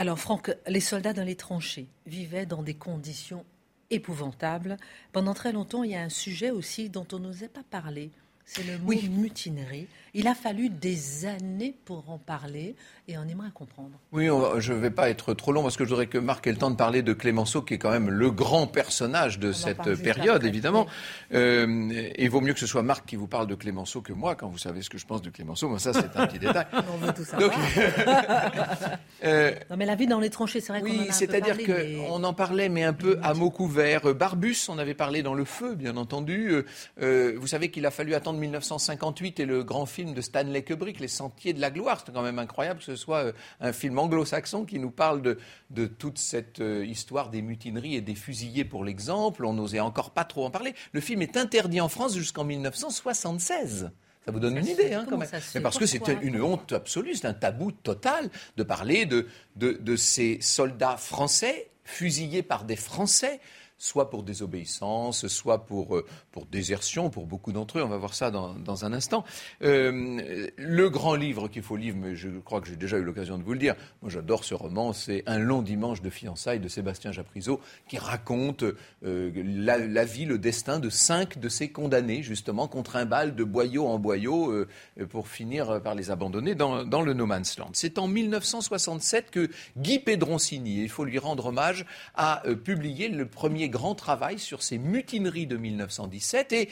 [0.06, 3.44] Alors Franck, les soldats dans les tranchées vivaient dans des conditions
[3.90, 4.78] épouvantables.
[5.12, 8.12] Pendant très longtemps, il y a un sujet aussi dont on n'osait pas parler,
[8.46, 9.88] c'est le mot mutinerie.
[10.18, 12.76] Il a fallu des années pour en parler
[13.10, 13.92] et on aimerait comprendre.
[14.14, 14.28] Oui,
[14.60, 16.58] je ne vais pas être trop long parce que je voudrais que Marc ait le
[16.58, 20.46] temps de parler de Clémenceau, qui est quand même le grand personnage de cette période,
[20.46, 20.88] évidemment.
[21.34, 24.14] Euh, et il vaut mieux que ce soit Marc qui vous parle de Clémenceau que
[24.14, 25.68] moi, quand vous savez ce que je pense de Clémenceau.
[25.68, 26.66] Moi, ça, c'est un petit détail.
[26.94, 27.52] on veut tout savoir.
[29.24, 32.34] Euh, non, mais la vie dans les tranchées, c'est vrai qu'on Oui, c'est-à-dire qu'on en
[32.34, 34.14] parlait, mais un peu à mots couverts.
[34.14, 36.64] Barbus, on avait parlé dans le feu, bien entendu.
[37.02, 40.64] Euh, vous savez qu'il a fallu attendre de 1958 et le grand film de Stanley
[40.64, 42.04] Kubrick, Les Sentiers de la Gloire.
[42.06, 45.38] C'est quand même incroyable que ce soit euh, un film anglo-saxon qui nous parle de,
[45.70, 49.46] de toute cette euh, histoire des mutineries et des fusillés pour l'exemple.
[49.46, 50.74] On n'osait encore pas trop en parler.
[50.92, 53.92] Le film est interdit en France jusqu'en 1976.
[54.26, 55.30] Ça vous donne une idée, hein, quand même.
[55.54, 59.74] Mais parce que c'était une honte absolue, c'est un tabou total de parler de, de,
[59.74, 63.40] de ces soldats français fusillés par des Français
[63.78, 67.84] soit pour désobéissance, soit pour, euh, pour désertion, pour beaucoup d'entre eux.
[67.84, 69.26] On va voir ça dans, dans un instant.
[69.64, 73.38] Euh, le grand livre qu'il faut lire, mais je crois que j'ai déjà eu l'occasion
[73.38, 76.68] de vous le dire, moi j'adore ce roman, c'est Un long dimanche de fiançailles de
[76.68, 78.64] Sébastien Japrisot, qui raconte
[79.04, 83.44] euh, la, vie, le destin de cinq de ces condamnés, justement, contre un bal de
[83.44, 84.66] boyau en boyau,
[85.10, 87.72] pour finir par les abandonner dans, dans le No Man's Land.
[87.74, 93.65] C'est en 1967 que Guy Pedroncini, il faut lui rendre hommage, a publié le premier
[93.70, 96.70] grand travail sur ces mutineries de 1917 et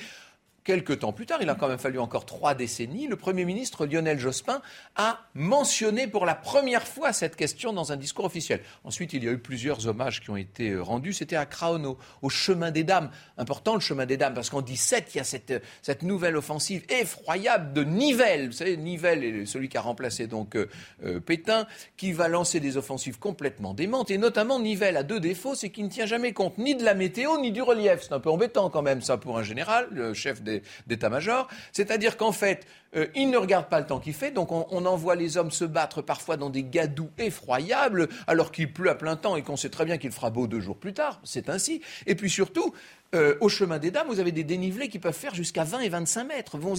[0.63, 3.85] Quelques temps plus tard, il a quand même fallu encore trois décennies, le Premier ministre
[3.85, 4.61] Lionel Jospin
[4.95, 8.61] a mentionné pour la première fois cette question dans un discours officiel.
[8.85, 11.11] Ensuite, il y a eu plusieurs hommages qui ont été rendus.
[11.11, 13.11] C'était à Craonno, au chemin des dames.
[13.37, 16.85] Important le chemin des dames, parce qu'en 17, il y a cette, cette, nouvelle offensive
[16.87, 18.47] effroyable de Nivelle.
[18.47, 20.69] Vous savez, Nivelle est celui qui a remplacé donc euh,
[21.05, 24.11] euh, Pétain, qui va lancer des offensives complètement démentes.
[24.11, 26.93] Et notamment, Nivelle a deux défauts, c'est qu'il ne tient jamais compte ni de la
[26.93, 28.03] météo, ni du relief.
[28.03, 30.52] C'est un peu embêtant quand même, ça, pour un général, le chef des
[30.87, 31.47] d'état-major.
[31.71, 35.15] C'est-à-dire qu'en fait, euh, il ne regarde pas le temps qu'il fait, donc on, envoie
[35.15, 39.35] les hommes se battre parfois dans des gadous effroyables, alors qu'il pleut à plein temps
[39.35, 41.19] et qu'on sait très bien qu'il fera beau deux jours plus tard.
[41.23, 41.81] C'est ainsi.
[42.05, 42.73] Et puis surtout,
[43.15, 45.89] euh, au chemin des dames, vous avez des dénivelés qui peuvent faire jusqu'à 20 et
[45.89, 46.57] 25 mètres.
[46.57, 46.73] Vous,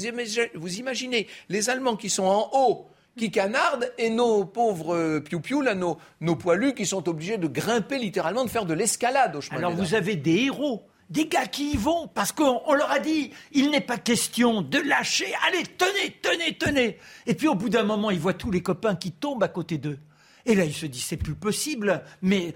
[0.55, 5.61] vous imaginez les Allemands qui sont en haut qui canardent et nos pauvres euh, piou-piou,
[5.61, 9.41] là, nos, nos poilus qui sont obligés de grimper littéralement, de faire de l'escalade au
[9.41, 12.91] chemin Alors des vous avez des héros des gars qui y vont, parce qu'on leur
[12.91, 16.99] a dit, il n'est pas question de lâcher, allez, tenez, tenez, tenez.
[17.27, 19.79] Et puis au bout d'un moment, ils voient tous les copains qui tombent à côté
[19.79, 19.99] d'eux.
[20.47, 22.55] Et là, ils se disent, c'est plus possible, mais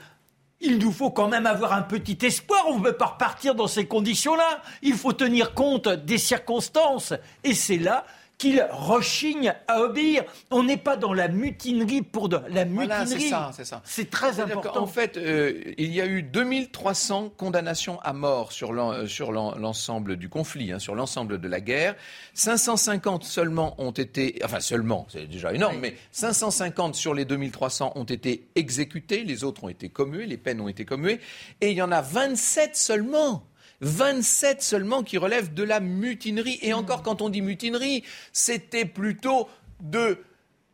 [0.60, 3.68] il nous faut quand même avoir un petit espoir, on ne peut pas repartir dans
[3.68, 4.62] ces conditions-là.
[4.82, 7.14] Il faut tenir compte des circonstances.
[7.44, 8.04] Et c'est là
[8.38, 10.24] qu'il rechigne à obéir.
[10.52, 13.06] On n'est pas dans la mutinerie pour de la mutinerie.
[13.06, 13.82] c'est ça, c'est ça.
[13.84, 14.80] C'est très important.
[14.80, 20.72] En fait, euh, il y a eu 2300 condamnations à mort sur l'ensemble du conflit,
[20.72, 21.96] hein, sur l'ensemble de la guerre.
[22.34, 28.04] 550 seulement ont été, enfin seulement, c'est déjà énorme, mais 550 sur les 2300 ont
[28.04, 31.18] été exécutés, les autres ont été commués, les peines ont été commuées,
[31.60, 33.42] et il y en a 27 seulement
[33.80, 36.58] 27 seulement qui relèvent de la mutinerie.
[36.62, 39.48] Et encore, quand on dit mutinerie, c'était plutôt
[39.80, 40.18] de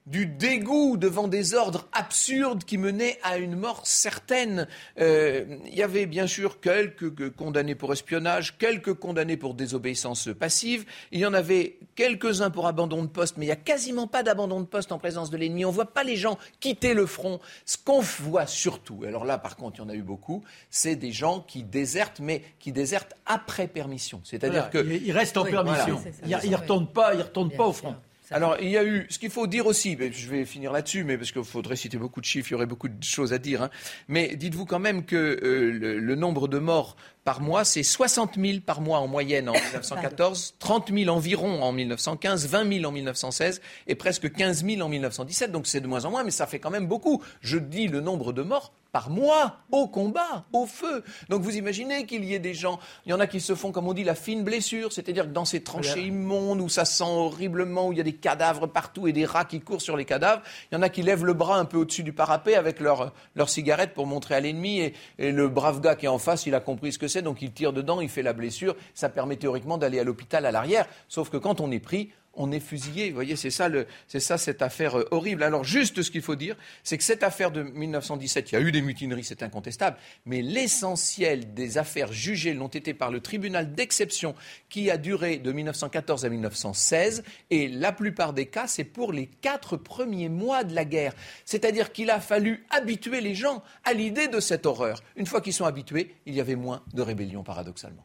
[0.06, 4.68] du dégoût devant des ordres absurdes qui menaient à une mort certaine.
[5.00, 10.84] Euh, il y avait bien sûr quelques condamnés pour espionnage, quelques condamnés pour désobéissance passive.
[11.10, 14.22] Il y en avait quelques-uns pour abandon de poste, mais il n'y a quasiment pas
[14.22, 15.64] d'abandon de poste en présence de l'ennemi.
[15.64, 17.40] On ne voit pas les gens quitter le front.
[17.64, 20.96] Ce qu'on voit surtout, alors là par contre il y en a eu beaucoup, c'est
[20.96, 24.20] des gens qui désertent, mais qui désertent après permission.
[24.22, 26.02] C'est-à-dire qu'ils restent en permission.
[26.26, 27.96] ils ne retournent pas, ils retournent pas au front.
[28.30, 31.18] Alors, il y a eu, ce qu'il faut dire aussi, je vais finir là-dessus, mais
[31.18, 33.62] parce qu'il faudrait citer beaucoup de chiffres, il y aurait beaucoup de choses à dire.
[33.62, 33.70] Hein.
[34.08, 38.60] Mais dites-vous quand même que euh, le, nombre de morts par mois, c'est 60 000
[38.64, 43.62] par mois en moyenne en 1914, 30 000 environ en 1915, 20 000 en 1916
[43.86, 45.50] et presque 15 000 en 1917.
[45.50, 47.22] Donc c'est de moins en moins, mais ça fait quand même beaucoup.
[47.40, 51.02] Je dis le nombre de morts par mois au combat, au feu.
[51.28, 53.72] Donc vous imaginez qu'il y ait des gens, il y en a qui se font,
[53.72, 57.02] comme on dit, la fine blessure, c'est-à-dire que dans ces tranchées immondes où ça sent
[57.02, 60.04] horriblement, où il y a des cadavres partout et des rats qui courent sur les
[60.04, 62.78] cadavres, il y en a qui lèvent le bras un peu au-dessus du parapet avec
[62.78, 66.20] leur, leur cigarette pour montrer à l'ennemi et, et, le brave gars qui est en
[66.20, 68.76] face, il a compris ce que c'est, donc il tire dedans, il fait la blessure,
[68.94, 72.52] ça permet théoriquement d'aller à l'hôpital à l'arrière, sauf que quand on est pris, on
[72.52, 73.08] est fusillé.
[73.08, 73.68] Vous voyez, c'est ça,
[74.08, 75.42] c'est ça cette affaire euh, horrible.
[75.42, 78.60] Alors juste ce qu'il faut dire, c'est que cette affaire de 1917, il y a
[78.60, 83.74] eu des mutineries, c'est incontestable, mais l'essentiel des affaires jugées l'ont été par le tribunal
[83.74, 84.34] d'exception
[84.68, 89.26] qui a duré de 1914 à 1916, et la plupart des cas, c'est pour les
[89.26, 91.14] quatre premiers mois de la guerre.
[91.44, 95.02] C'est-à-dire qu'il a fallu habituer les gens à l'idée de cette horreur.
[95.16, 98.04] Une fois qu'ils sont habitués, il y avait moins de rébellions, paradoxalement.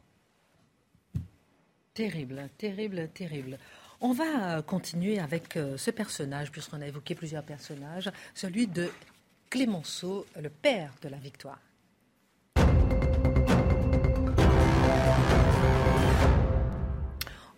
[1.93, 3.57] Terrible, terrible, terrible.
[4.01, 4.23] On va
[4.55, 8.89] euh, continuer avec euh, ce personnage, puisqu'on a évoqué plusieurs personnages, celui de
[9.49, 11.59] Clémenceau, le père de la victoire.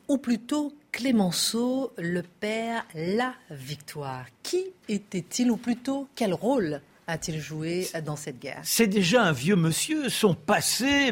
[0.07, 4.25] Ou plutôt Clémenceau, le père, la victoire.
[4.41, 8.61] Qui était-il, ou plutôt quel rôle a-t-il joué dans cette guerre?
[8.63, 11.11] C'est déjà un vieux monsieur, son passé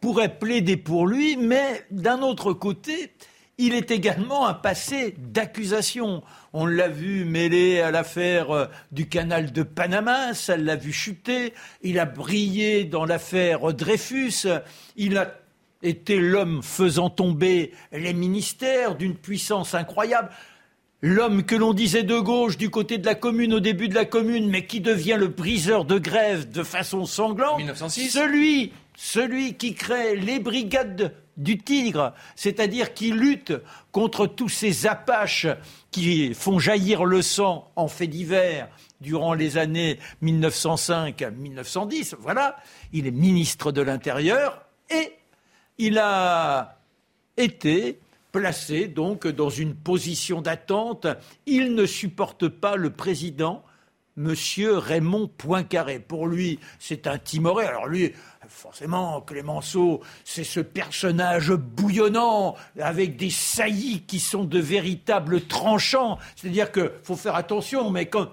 [0.00, 3.12] pourrait plaider pour lui, mais d'un autre côté,
[3.58, 6.22] il est également un passé d'accusation.
[6.52, 11.54] On l'a vu mêlé à l'affaire euh, du canal de Panama, ça l'a vu chuter.
[11.82, 14.46] Il a brillé dans l'affaire Dreyfus.
[14.96, 15.34] Il a
[15.82, 20.30] été l'homme faisant tomber les ministères d'une puissance incroyable.
[21.00, 24.06] L'homme que l'on disait de gauche du côté de la commune au début de la
[24.06, 27.58] commune, mais qui devient le briseur de grève de façon sanglante.
[27.58, 28.10] 1906.
[28.10, 33.52] Celui, celui qui crée les brigades du Tigre, c'est-à-dire qui lutte
[33.92, 35.46] contre tous ces Apaches
[35.90, 38.68] qui font jaillir le sang en fait divers
[39.00, 42.14] durant les années 1905-1910.
[42.18, 42.56] Voilà,
[42.92, 45.12] il est ministre de l'Intérieur et
[45.78, 46.78] il a
[47.36, 47.98] été
[48.32, 51.06] placé donc dans une position d'attente.
[51.46, 53.64] Il ne supporte pas le président
[54.16, 55.98] Monsieur Raymond Poincaré.
[55.98, 57.66] Pour lui, c'est un timoré.
[57.66, 58.12] Alors lui,
[58.48, 66.18] forcément, Clémenceau, c'est ce personnage bouillonnant, avec des saillies qui sont de véritables tranchants.
[66.36, 68.28] C'est-à-dire qu'il faut faire attention, mais quand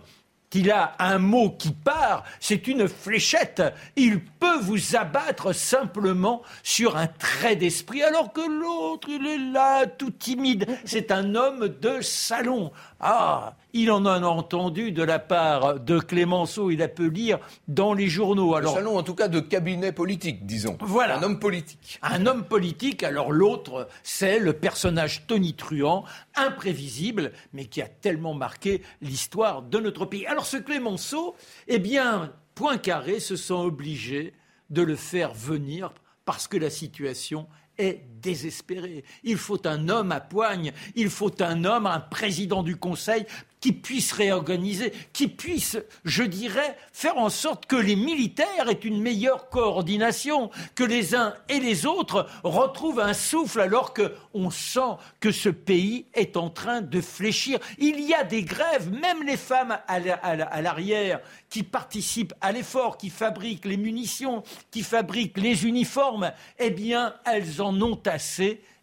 [0.51, 3.63] qu'il a un mot qui part, c'est une fléchette.
[3.95, 9.87] Il peut vous abattre simplement sur un trait d'esprit, alors que l'autre, il est là,
[9.87, 10.67] tout timide.
[10.85, 12.71] C'est un homme de salon.
[12.99, 17.93] Ah, il en a entendu de la part de Clémenceau, il a pu lire dans
[17.93, 18.55] les journaux.
[18.55, 20.77] Alors, salon en tout cas de cabinet politique, disons.
[20.81, 21.17] Voilà.
[21.17, 21.99] Un homme politique.
[22.01, 26.03] Un homme politique, alors l'autre, c'est le personnage tonitruant,
[26.35, 30.25] imprévisible, mais qui a tellement marqué l'histoire de notre pays.
[30.25, 31.35] Alors ce Clémenceau,
[31.67, 34.33] eh bien, Poincaré se sent obligé
[34.69, 35.93] de le faire venir
[36.25, 37.47] parce que la situation
[37.77, 39.03] est désespérée.
[39.23, 43.25] Il faut un homme à poigne, il faut un homme, un président du Conseil
[43.61, 48.99] qui puisse réorganiser, qui puisse, je dirais, faire en sorte que les militaires aient une
[48.99, 55.31] meilleure coordination, que les uns et les autres retrouvent un souffle alors qu'on sent que
[55.31, 57.59] ce pays est en train de fléchir.
[57.77, 63.11] Il y a des grèves, même les femmes à l'arrière qui participent à l'effort, qui
[63.11, 64.41] fabriquent les munitions,
[64.71, 68.01] qui fabriquent les uniformes, eh bien, elles en ont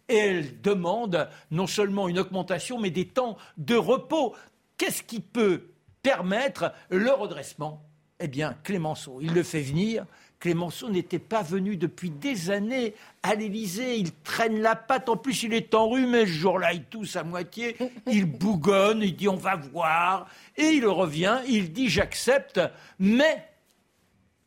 [0.09, 4.35] et elles demandent non seulement une augmentation, mais des temps de repos.
[4.77, 5.63] Qu'est-ce qui peut
[6.01, 7.83] permettre le redressement?
[8.19, 10.05] Eh bien, Clémenceau, il le fait venir.
[10.39, 13.97] Clémenceau n'était pas venu depuis des années à l'Élysée.
[13.97, 15.09] Il traîne la patte.
[15.09, 16.73] En plus, il est enrhumé ce jour-là.
[16.73, 17.75] Il tousse à moitié.
[18.07, 19.01] Il bougonne.
[19.01, 20.27] Il dit on va voir.
[20.55, 21.39] Et il revient.
[21.47, 22.61] Il dit j'accepte.
[22.99, 23.45] Mais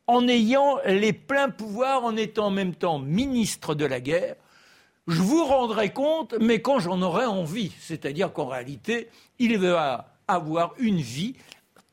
[0.06, 4.36] en ayant les pleins pouvoirs, en étant en même temps ministre de la guerre,
[5.08, 7.72] je vous rendrai compte, mais quand j'en aurai envie.
[7.80, 11.34] C'est-à-dire qu'en réalité, il va avoir une vie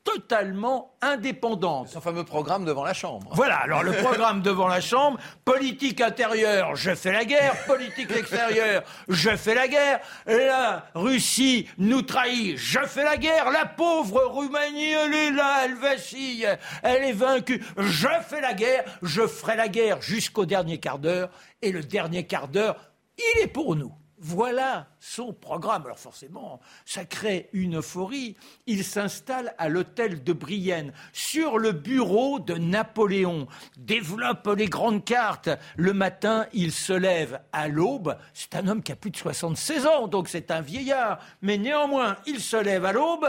[0.04, 1.88] totalement indépendante.
[1.88, 3.30] Son fameux programme devant la Chambre.
[3.34, 8.82] Voilà, alors le programme devant la Chambre, politique intérieure, je fais la guerre, politique extérieure,
[9.08, 14.92] je fais la guerre, la Russie nous trahit, je fais la guerre, la pauvre Roumanie,
[14.92, 16.48] elle est là, elle vacille,
[16.82, 21.28] elle est vaincue, je fais la guerre, je ferai la guerre jusqu'au dernier quart d'heure,
[21.62, 22.89] et le dernier quart d'heure,
[23.36, 23.92] il est pour nous.
[24.22, 25.86] Voilà son programme.
[25.86, 28.36] Alors forcément, ça crée une euphorie.
[28.66, 33.48] Il s'installe à l'hôtel de Brienne, sur le bureau de Napoléon,
[33.78, 35.48] développe les grandes cartes.
[35.76, 38.14] Le matin, il se lève à l'aube.
[38.34, 41.18] C'est un homme qui a plus de 76 ans, donc c'est un vieillard.
[41.40, 43.26] Mais néanmoins, il se lève à l'aube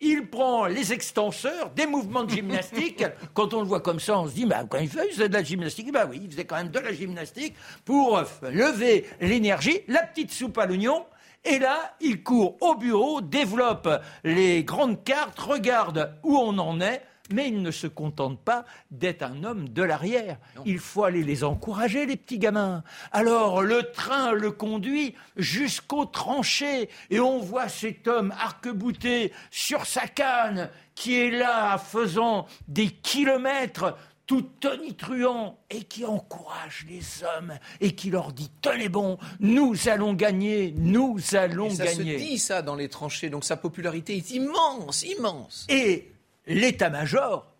[0.00, 3.04] il prend les extenseurs, des mouvements de gymnastique.
[3.34, 5.42] Quand on le voit comme ça, on se dit, bah, quand il faisait de la
[5.42, 10.30] gymnastique, bah oui, il faisait quand même de la gymnastique pour lever l'énergie, la petite
[10.30, 11.04] soupe à l'oignon.
[11.44, 13.88] Et là, il court au bureau, développe
[14.24, 19.22] les grandes cartes, regarde où on en est, mais il ne se contente pas d'être
[19.22, 20.38] un homme de l'arrière.
[20.66, 22.82] Il faut aller les encourager, les petits gamins.
[23.12, 30.06] Alors le train le conduit jusqu'au tranché et on voit cet homme arc-bouté sur sa
[30.06, 33.96] canne qui est là faisant des kilomètres
[34.26, 40.14] tout tonitruant et qui encourage les hommes et qui leur dit tenez bon, nous allons
[40.14, 42.18] gagner, nous allons et ça gagner.
[42.18, 45.66] Ça se dit ça dans les tranchées, donc sa popularité est immense, immense.
[45.68, 46.13] Et
[46.46, 47.50] l'état-major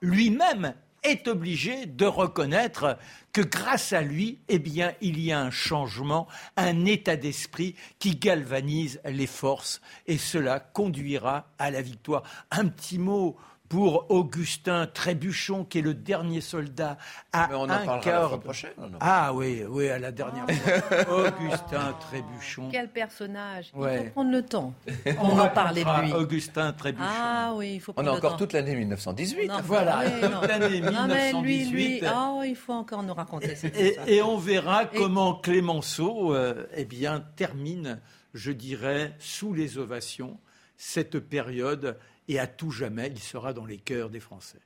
[0.00, 2.98] lui-même est obligé de reconnaître
[3.32, 4.62] que grâce à lui, eh
[5.00, 11.50] il y a un changement, un état d'esprit qui galvanise les forces et cela conduira
[11.58, 12.22] à la victoire.
[12.50, 13.36] Un petit mot
[13.72, 16.98] pour Augustin Trébuchon, qui est le dernier soldat
[17.32, 18.70] à Mais on en un parlera quart la fois prochaine.
[18.76, 21.08] on en- Ah oui, oui, à la dernière fois.
[21.10, 22.68] Augustin Trébuchon.
[22.70, 24.04] Quel personnage Il Ouais.
[24.04, 24.74] faut prendre le temps.
[25.22, 26.12] On en parlait de lui.
[26.12, 27.06] Augustin Trébuchon.
[27.08, 28.36] Ah oui, il faut On prendre a le encore temps.
[28.36, 29.48] toute l'année 1918.
[29.48, 30.40] Non, Voilà, oui, toute non.
[30.42, 32.04] l'année Non, mais lui, lui, 1918.
[32.14, 34.08] oh, il faut encore nous raconter cette Et, histoire.
[34.08, 38.00] et on verra Et- comment Clémenceau euh, eh bien, termine,
[38.34, 40.38] je dirais, sous les ovations,
[40.76, 41.96] cette période.
[42.28, 44.60] Et à tout jamais, il sera dans les cœurs des Français.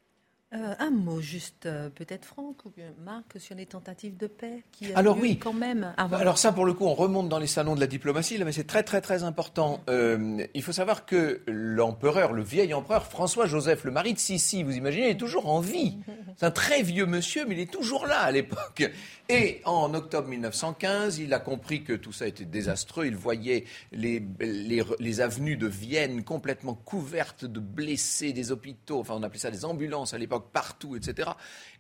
[0.55, 2.73] Euh, un mot juste, euh, peut-être Franck ou
[3.05, 5.39] Marc, sur les tentatives de paix qui a Alors lieu oui.
[5.39, 6.17] quand même avant.
[6.19, 8.53] Alors ça, pour le coup, on remonte dans les salons de la diplomatie, là, mais
[8.53, 9.81] c'est très très très important.
[9.91, 14.77] Euh, il faut savoir que l'empereur, le vieil empereur François-Joseph, le mari de Sissi, vous
[14.77, 15.99] imaginez, il est toujours en vie.
[16.37, 18.89] C'est un très vieux monsieur, mais il est toujours là à l'époque.
[19.29, 23.07] Et en octobre 1915, il a compris que tout ça était désastreux.
[23.07, 29.15] Il voyait les, les, les avenues de Vienne complètement couvertes de blessés, des hôpitaux, enfin
[29.17, 31.31] on appelait ça des ambulances à l'époque, partout, etc.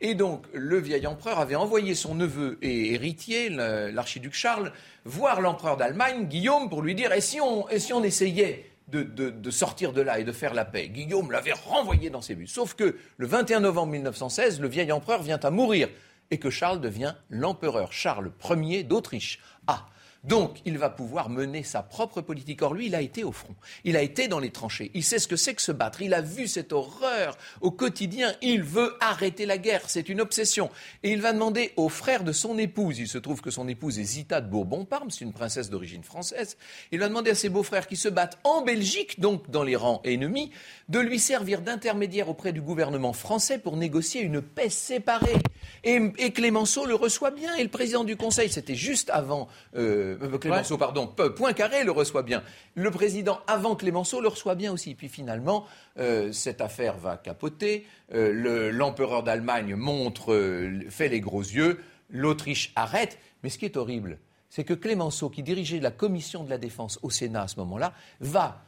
[0.00, 4.72] Et donc le vieil empereur avait envoyé son neveu et héritier, l'archiduc Charles,
[5.04, 9.02] voir l'empereur d'Allemagne, Guillaume, pour lui dire et si on, et si on essayait de,
[9.02, 10.88] de- de sortir de là et de faire la paix?
[10.88, 12.46] Guillaume l'avait renvoyé dans ses buts.
[12.46, 15.88] Sauf que le 21 novembre 1916, le vieil empereur vient à mourir
[16.30, 19.40] et que Charles devient l'empereur Charles Ier d'Autriche.
[19.66, 19.86] Ah
[20.26, 22.62] donc, il va pouvoir mener sa propre politique.
[22.62, 23.54] Or, lui, il a été au front.
[23.84, 24.90] Il a été dans les tranchées.
[24.94, 26.02] Il sait ce que c'est que se battre.
[26.02, 28.34] Il a vu cette horreur au quotidien.
[28.42, 29.82] Il veut arrêter la guerre.
[29.88, 30.70] C'est une obsession.
[31.02, 33.98] Et il va demander aux frères de son épouse, il se trouve que son épouse
[33.98, 36.56] est Zita de Bourbon-Parme, c'est une princesse d'origine française,
[36.92, 40.00] il va demander à ses beaux-frères qui se battent en Belgique, donc dans les rangs
[40.04, 40.50] ennemis,
[40.88, 45.38] de lui servir d'intermédiaire auprès du gouvernement français pour négocier une paix séparée.
[45.84, 47.54] Et, et Clémenceau le reçoit bien.
[47.56, 52.22] Et le président du Conseil, c'était juste avant euh, euh, Clémenceau, pardon, Poincaré le reçoit
[52.22, 52.42] bien.
[52.74, 54.94] Le président avant Clémenceau le reçoit bien aussi.
[54.94, 55.66] Puis finalement,
[55.98, 57.86] euh, cette affaire va capoter.
[58.14, 61.80] Euh, le- L'empereur d'Allemagne montre, euh, fait les gros yeux.
[62.10, 63.18] L'Autriche arrête.
[63.42, 66.98] Mais ce qui est horrible, c'est que Clémenceau, qui dirigeait la commission de la défense
[67.02, 68.62] au Sénat à ce moment-là, va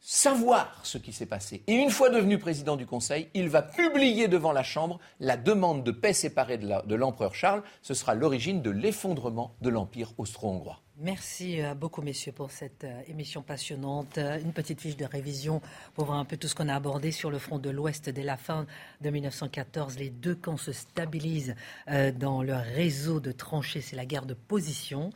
[0.00, 1.62] savoir ce qui s'est passé.
[1.66, 5.84] Et une fois devenu président du Conseil, il va publier devant la Chambre la demande
[5.84, 7.62] de paix séparée de l'empereur Charles.
[7.82, 10.80] Ce sera l'origine de l'effondrement de l'Empire austro-hongrois.
[11.02, 14.18] Merci euh, beaucoup, messieurs, pour cette euh, émission passionnante.
[14.18, 15.62] Euh, Une petite fiche de révision
[15.94, 18.22] pour voir un peu tout ce qu'on a abordé sur le front de l'Ouest dès
[18.22, 18.66] la fin
[19.00, 19.98] de 1914.
[19.98, 21.54] Les deux camps se stabilisent
[22.18, 23.80] dans leur réseau de tranchées.
[23.80, 25.10] C'est la guerre de position.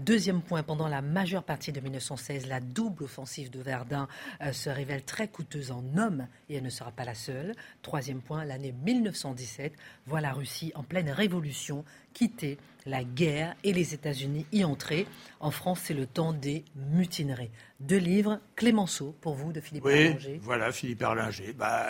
[0.00, 4.08] Deuxième point, pendant la majeure partie de 1916, la double offensive de Verdun
[4.52, 7.54] se révèle très coûteuse en hommes et elle ne sera pas la seule.
[7.82, 9.72] Troisième point, l'année 1917
[10.06, 11.84] voit la Russie en pleine révolution
[12.14, 12.56] quitter
[12.86, 15.06] la guerre et les États-Unis y entrer.
[15.40, 17.50] En France, c'est le temps des mutineries.
[17.80, 21.52] Deux livres, Clémenceau, pour vous, de Philippe Oui, voilà, Philippe Erlinger.
[21.54, 21.88] Bah,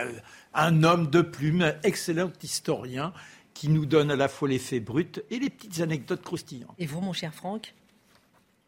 [0.54, 3.12] un homme de plume, excellent historien,
[3.54, 6.74] qui nous donne à la fois les faits bruts et les petites anecdotes croustillantes.
[6.78, 7.74] Et vous, mon cher Franck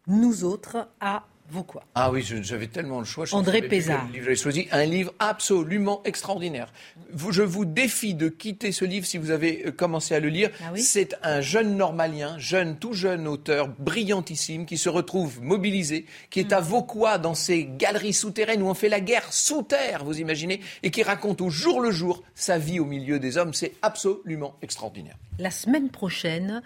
[0.07, 3.25] Nous autres, à vous quoi Ah oui, j'avais tellement le choix.
[3.25, 4.09] je André Pézard.
[4.13, 6.73] J'avais choisi un livre absolument extraordinaire.
[7.17, 10.51] Je vous défie de quitter ce livre si vous avez euh, commencé à le lire.
[10.61, 16.07] Ah oui C'est un jeune normalien, jeune, tout jeune auteur, brillantissime, qui se retrouve mobilisé,
[16.31, 20.05] qui est à Vauquois dans ces galeries souterraines où on fait la guerre sous terre,
[20.05, 23.55] vous imaginez, et qui raconte au jour le jour sa vie au milieu des hommes.
[23.55, 25.17] C'est absolument extraordinaire.
[25.39, 26.63] La semaine prochaine,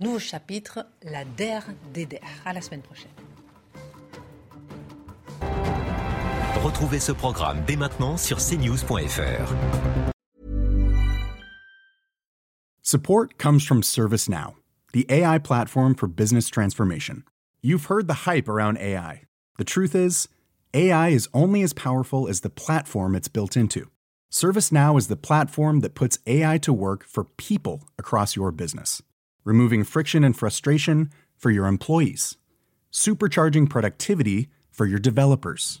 [0.00, 1.60] nouveau chapitre, la DER
[1.94, 2.18] des DER.
[2.44, 3.10] À la semaine prochaine.
[6.62, 9.54] Retrouvez ce programme dès maintenant sur cnews.fr.
[12.82, 14.54] Support comes from ServiceNow,
[14.92, 17.24] the AI platform for business transformation.
[17.62, 19.22] You've heard the hype around AI.
[19.58, 20.28] The truth is,
[20.74, 23.88] AI is only as powerful as the platform it's built into.
[24.30, 29.02] ServiceNow is the platform that puts AI to work for people across your business,
[29.44, 32.36] removing friction and frustration for your employees,
[32.92, 35.80] supercharging productivity for your developers,